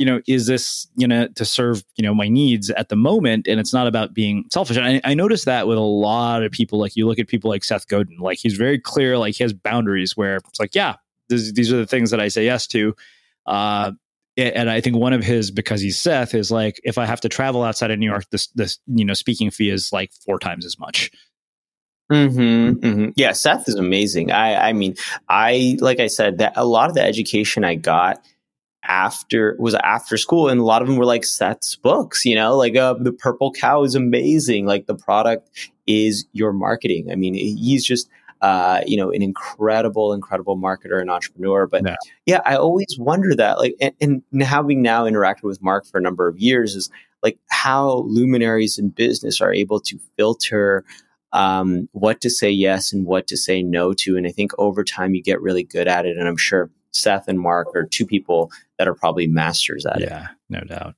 [0.03, 3.47] you know, is this, you know, to serve, you know, my needs at the moment?
[3.47, 4.77] And it's not about being selfish.
[4.77, 7.63] I, I noticed that with a lot of people, like you look at people like
[7.63, 10.97] Seth Godin, like he's very clear, like he has boundaries where it's like, yeah,
[11.29, 12.97] this, these are the things that I say yes to.
[13.47, 13.93] Uh,
[14.37, 17.29] and I think one of his, because he's Seth, is like, if I have to
[17.29, 20.67] travel outside of New York, this, this, you know, speaking fee is like four times
[20.67, 21.13] as much.
[22.11, 23.11] Mm-hmm, mm-hmm.
[23.15, 24.33] Yeah, Seth is amazing.
[24.33, 24.97] I, I mean,
[25.29, 28.21] I like I said that a lot of the education I got
[28.85, 32.57] after was after school and a lot of them were like Seth's books, you know,
[32.57, 34.66] like uh, the purple cow is amazing.
[34.66, 37.11] Like the product is your marketing.
[37.11, 38.09] I mean, he's just,
[38.41, 41.66] uh, you know, an incredible, incredible marketer and entrepreneur.
[41.66, 45.87] But yeah, yeah I always wonder that like, and, and having now interacted with Mark
[45.87, 46.91] for a number of years is
[47.22, 50.85] like how luminaries in business are able to filter
[51.33, 54.16] um, what to say yes and what to say no to.
[54.16, 56.16] And I think over time you get really good at it.
[56.16, 60.07] And I'm sure Seth and Mark are two people that are probably masters at yeah,
[60.07, 60.11] it.
[60.11, 60.95] Yeah, no doubt.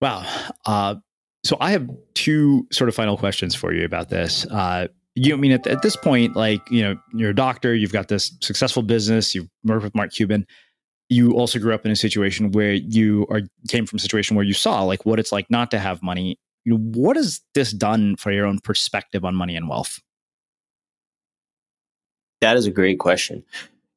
[0.00, 0.26] Wow.
[0.64, 0.96] Uh,
[1.44, 4.46] so I have two sort of final questions for you about this.
[4.46, 7.92] Uh, you I mean at, at, this point, like you know, you're a doctor, you've
[7.92, 10.46] got this successful business, you've worked with Mark Cuban.
[11.10, 14.44] You also grew up in a situation where you are came from a situation where
[14.44, 16.38] you saw like what it's like not to have money.
[16.64, 20.00] You know, what has this done for your own perspective on money and wealth?
[22.40, 23.44] That is a great question.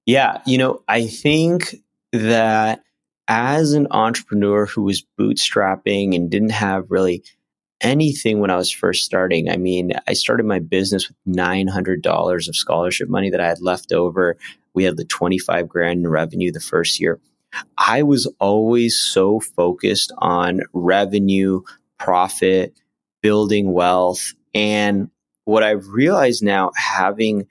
[0.07, 1.75] Yeah, you know, I think
[2.13, 2.81] that
[3.27, 7.23] as an entrepreneur who was bootstrapping and didn't have really
[7.81, 9.49] anything when I was first starting.
[9.49, 13.91] I mean, I started my business with $900 of scholarship money that I had left
[13.91, 14.37] over.
[14.73, 17.19] We had the 25 grand in revenue the first year.
[17.77, 21.61] I was always so focused on revenue,
[21.99, 22.79] profit,
[23.21, 24.33] building wealth.
[24.53, 25.09] And
[25.43, 27.47] what I've realized now, having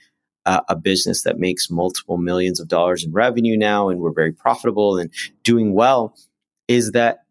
[0.47, 4.33] uh, a business that makes multiple millions of dollars in revenue now, and we're very
[4.33, 6.15] profitable and doing well,
[6.69, 7.25] is that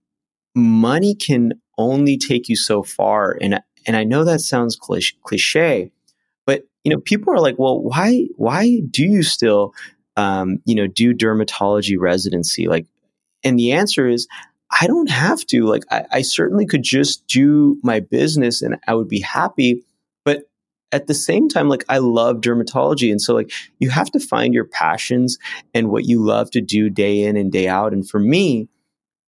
[0.53, 3.37] money can only take you so far.
[3.41, 5.91] And and I know that sounds cliche,
[6.45, 9.73] but you know, people are like, well, why why do you still
[10.17, 12.67] um, you know do dermatology residency?
[12.67, 12.85] Like,
[13.43, 14.27] and the answer is.
[14.81, 15.63] I don't have to.
[15.65, 19.85] Like, I, I certainly could just do my business and I would be happy.
[20.95, 23.11] At the same time, like I love dermatology.
[23.11, 25.37] And so like you have to find your passions
[25.73, 27.91] and what you love to do day in and day out.
[27.91, 28.69] And for me,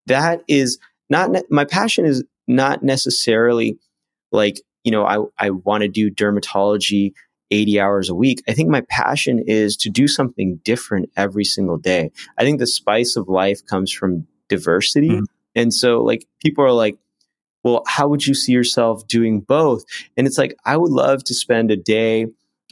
[0.06, 3.78] that is not ne- my passion is not necessarily
[4.32, 7.12] like, you know, I, I want to do dermatology
[7.52, 8.42] 80 hours a week.
[8.48, 12.12] I think my passion is to do something different every single day.
[12.38, 15.10] I think the spice of life comes from diversity.
[15.10, 15.24] Mm-hmm.
[15.56, 16.98] And so, like, people are like,
[17.68, 19.84] well, how would you see yourself doing both?
[20.16, 22.28] And it's like, I would love to spend a day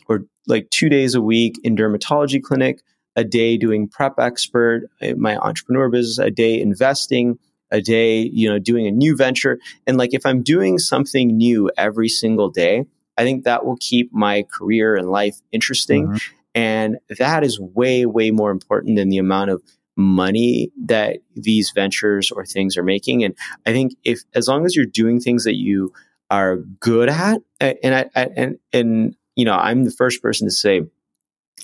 [0.08, 2.82] or like two days a week in dermatology clinic,
[3.16, 7.38] a day doing prep expert, my entrepreneur business, a day investing,
[7.72, 9.60] a day, you know, doing a new venture.
[9.86, 12.86] And like if I'm doing something new every single day,
[13.18, 16.08] I think that will keep my career and life interesting.
[16.08, 16.36] Mm-hmm.
[16.54, 19.62] And that is way, way more important than the amount of
[19.96, 23.24] money that these ventures or things are making.
[23.24, 23.36] And
[23.66, 25.94] I think if, as long as you're doing things that you
[26.30, 30.52] are good at, and I, I and, and, you know, I'm the first person to
[30.52, 30.82] say,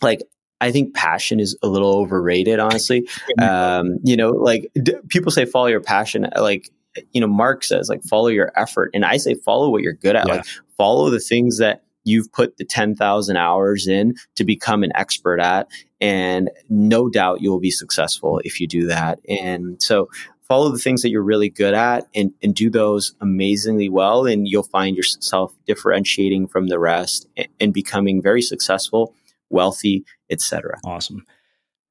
[0.02, 0.22] like,
[0.62, 3.08] I think passion is a little overrated, honestly.
[3.42, 6.28] Um, you know, like d- people say follow your passion.
[6.38, 6.70] Like,
[7.12, 10.16] you know, Mark says like follow your effort, and I say follow what you're good
[10.16, 10.28] at.
[10.28, 10.36] Yeah.
[10.36, 10.46] Like
[10.78, 15.68] follow the things that you've put the 10,000 hours in to become an expert at.
[16.00, 19.20] And no doubt you will be successful if you do that.
[19.28, 20.10] And so
[20.48, 24.26] follow the things that you're really good at and, and do those amazingly well.
[24.26, 29.14] And you'll find yourself differentiating from the rest and, and becoming very successful
[29.52, 30.80] wealthy, etc.
[30.84, 31.26] Awesome.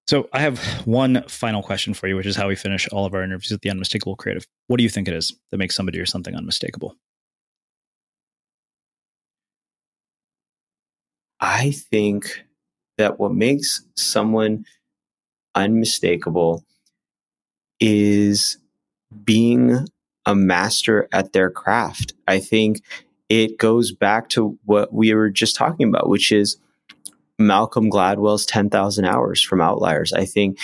[0.08, 3.14] So I have one final question for you, which is how we finish all of
[3.14, 4.44] our interviews at the Unmistakable Creative.
[4.66, 6.96] What do you think it is that makes somebody or something unmistakable?
[11.41, 12.45] I think
[12.99, 14.66] that what makes someone
[15.55, 16.64] unmistakable
[17.80, 18.59] is
[19.24, 19.86] being
[20.26, 22.12] a master at their craft.
[22.28, 22.82] I think
[23.28, 26.59] it goes back to what we were just talking about, which is
[27.38, 30.12] Malcolm Gladwell's 10,000 hours from Outliers.
[30.12, 30.59] I think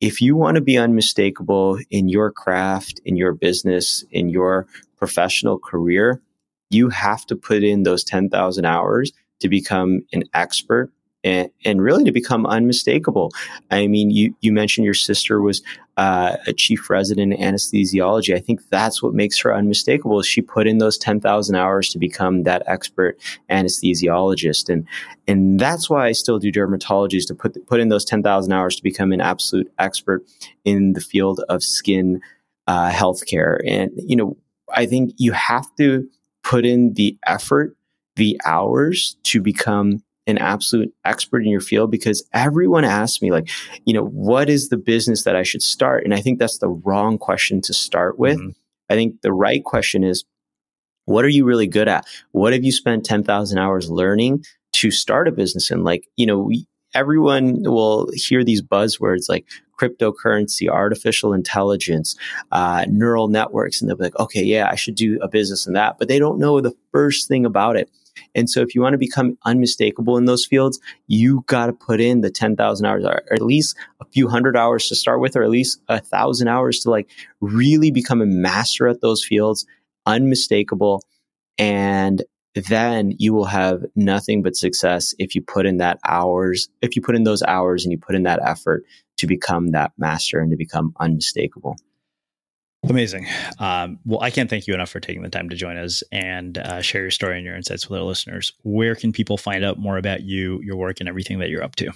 [0.00, 4.66] if you want to be unmistakable in your craft, in your business, in your
[4.96, 6.20] professional career,
[6.68, 10.90] you have to put in those 10,000 hours to become an expert
[11.24, 13.32] and, and really to become unmistakable.
[13.70, 15.60] I mean, you, you mentioned your sister was
[15.96, 18.34] uh, a chief resident in anesthesiology.
[18.34, 20.22] I think that's what makes her unmistakable.
[20.22, 23.18] She put in those 10,000 hours to become that expert
[23.50, 24.68] anesthesiologist.
[24.68, 24.86] And,
[25.26, 28.76] and that's why I still do dermatology is to put, put in those 10,000 hours
[28.76, 30.24] to become an absolute expert
[30.64, 32.20] in the field of skin
[32.68, 33.58] uh, healthcare.
[33.66, 34.36] And, you know,
[34.74, 36.08] I think you have to
[36.42, 37.75] put in the effort,
[38.16, 43.48] the hours to become an absolute expert in your field because everyone asks me like
[43.84, 46.68] you know what is the business that i should start and i think that's the
[46.68, 48.50] wrong question to start with mm-hmm.
[48.90, 50.24] i think the right question is
[51.04, 55.28] what are you really good at what have you spent 10,000 hours learning to start
[55.28, 59.46] a business in like you know we, everyone will hear these buzzwords like
[59.78, 62.16] cryptocurrency, artificial intelligence,
[62.52, 65.74] uh, neural networks, and they'll be like, okay, yeah, I should do a business in
[65.74, 65.98] that.
[65.98, 67.90] But they don't know the first thing about it.
[68.36, 70.78] And so if you want to become unmistakable in those fields,
[71.08, 74.88] you got to put in the 10,000 hours or at least a few hundred hours
[74.88, 77.08] to start with, or at least a thousand hours to like
[77.40, 79.66] really become a master at those fields,
[80.04, 81.02] unmistakable.
[81.56, 82.22] And
[82.54, 87.02] then you will have nothing but success if you put in that hours, if you
[87.02, 88.84] put in those hours and you put in that effort
[89.16, 91.76] to become that master and to become unmistakable.
[92.84, 93.26] Amazing.
[93.58, 96.56] Um, well, I can't thank you enough for taking the time to join us and
[96.58, 98.52] uh, share your story and your insights with our listeners.
[98.62, 101.76] Where can people find out more about you, your work, and everything that you're up
[101.76, 101.90] to?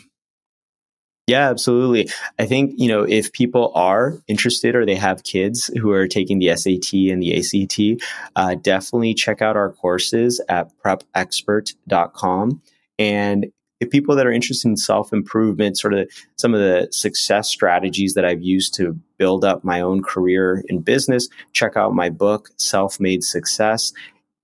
[1.31, 2.11] Yeah, absolutely.
[2.41, 6.41] I think, you know, if people are interested or they have kids who are taking
[6.41, 8.03] the SAT and the ACT,
[8.35, 12.61] uh, definitely check out our courses at prepexpert.com.
[12.99, 17.49] And if people that are interested in self improvement, sort of some of the success
[17.49, 22.11] strategies that I've used to build up my own career in business, check out my
[22.11, 23.93] book, Self Made Success.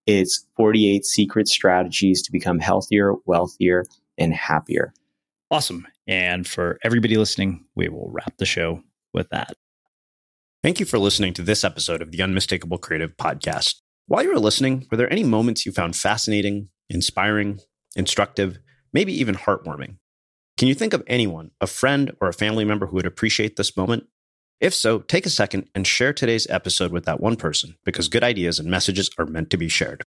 [0.06, 3.84] It's 48 secret strategies to become healthier, wealthier,
[4.16, 4.94] and happier.
[5.50, 5.86] Awesome.
[6.06, 8.82] And for everybody listening, we will wrap the show
[9.12, 9.54] with that.
[10.62, 13.76] Thank you for listening to this episode of the Unmistakable Creative Podcast.
[14.06, 17.60] While you were listening, were there any moments you found fascinating, inspiring,
[17.96, 18.58] instructive,
[18.96, 19.98] maybe even heartwarming?
[20.56, 23.76] Can you think of anyone, a friend or a family member who would appreciate this
[23.76, 24.06] moment?
[24.58, 28.24] If so, take a second and share today's episode with that one person because good
[28.24, 30.02] ideas and messages are meant to be shared.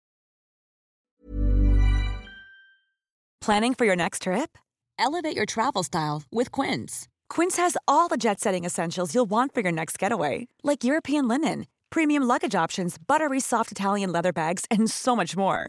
[3.42, 4.56] Planning for your next trip?
[4.98, 7.08] Elevate your travel style with Quince.
[7.28, 11.28] Quince has all the jet setting essentials you'll want for your next getaway, like European
[11.28, 15.68] linen, premium luggage options, buttery soft Italian leather bags, and so much more.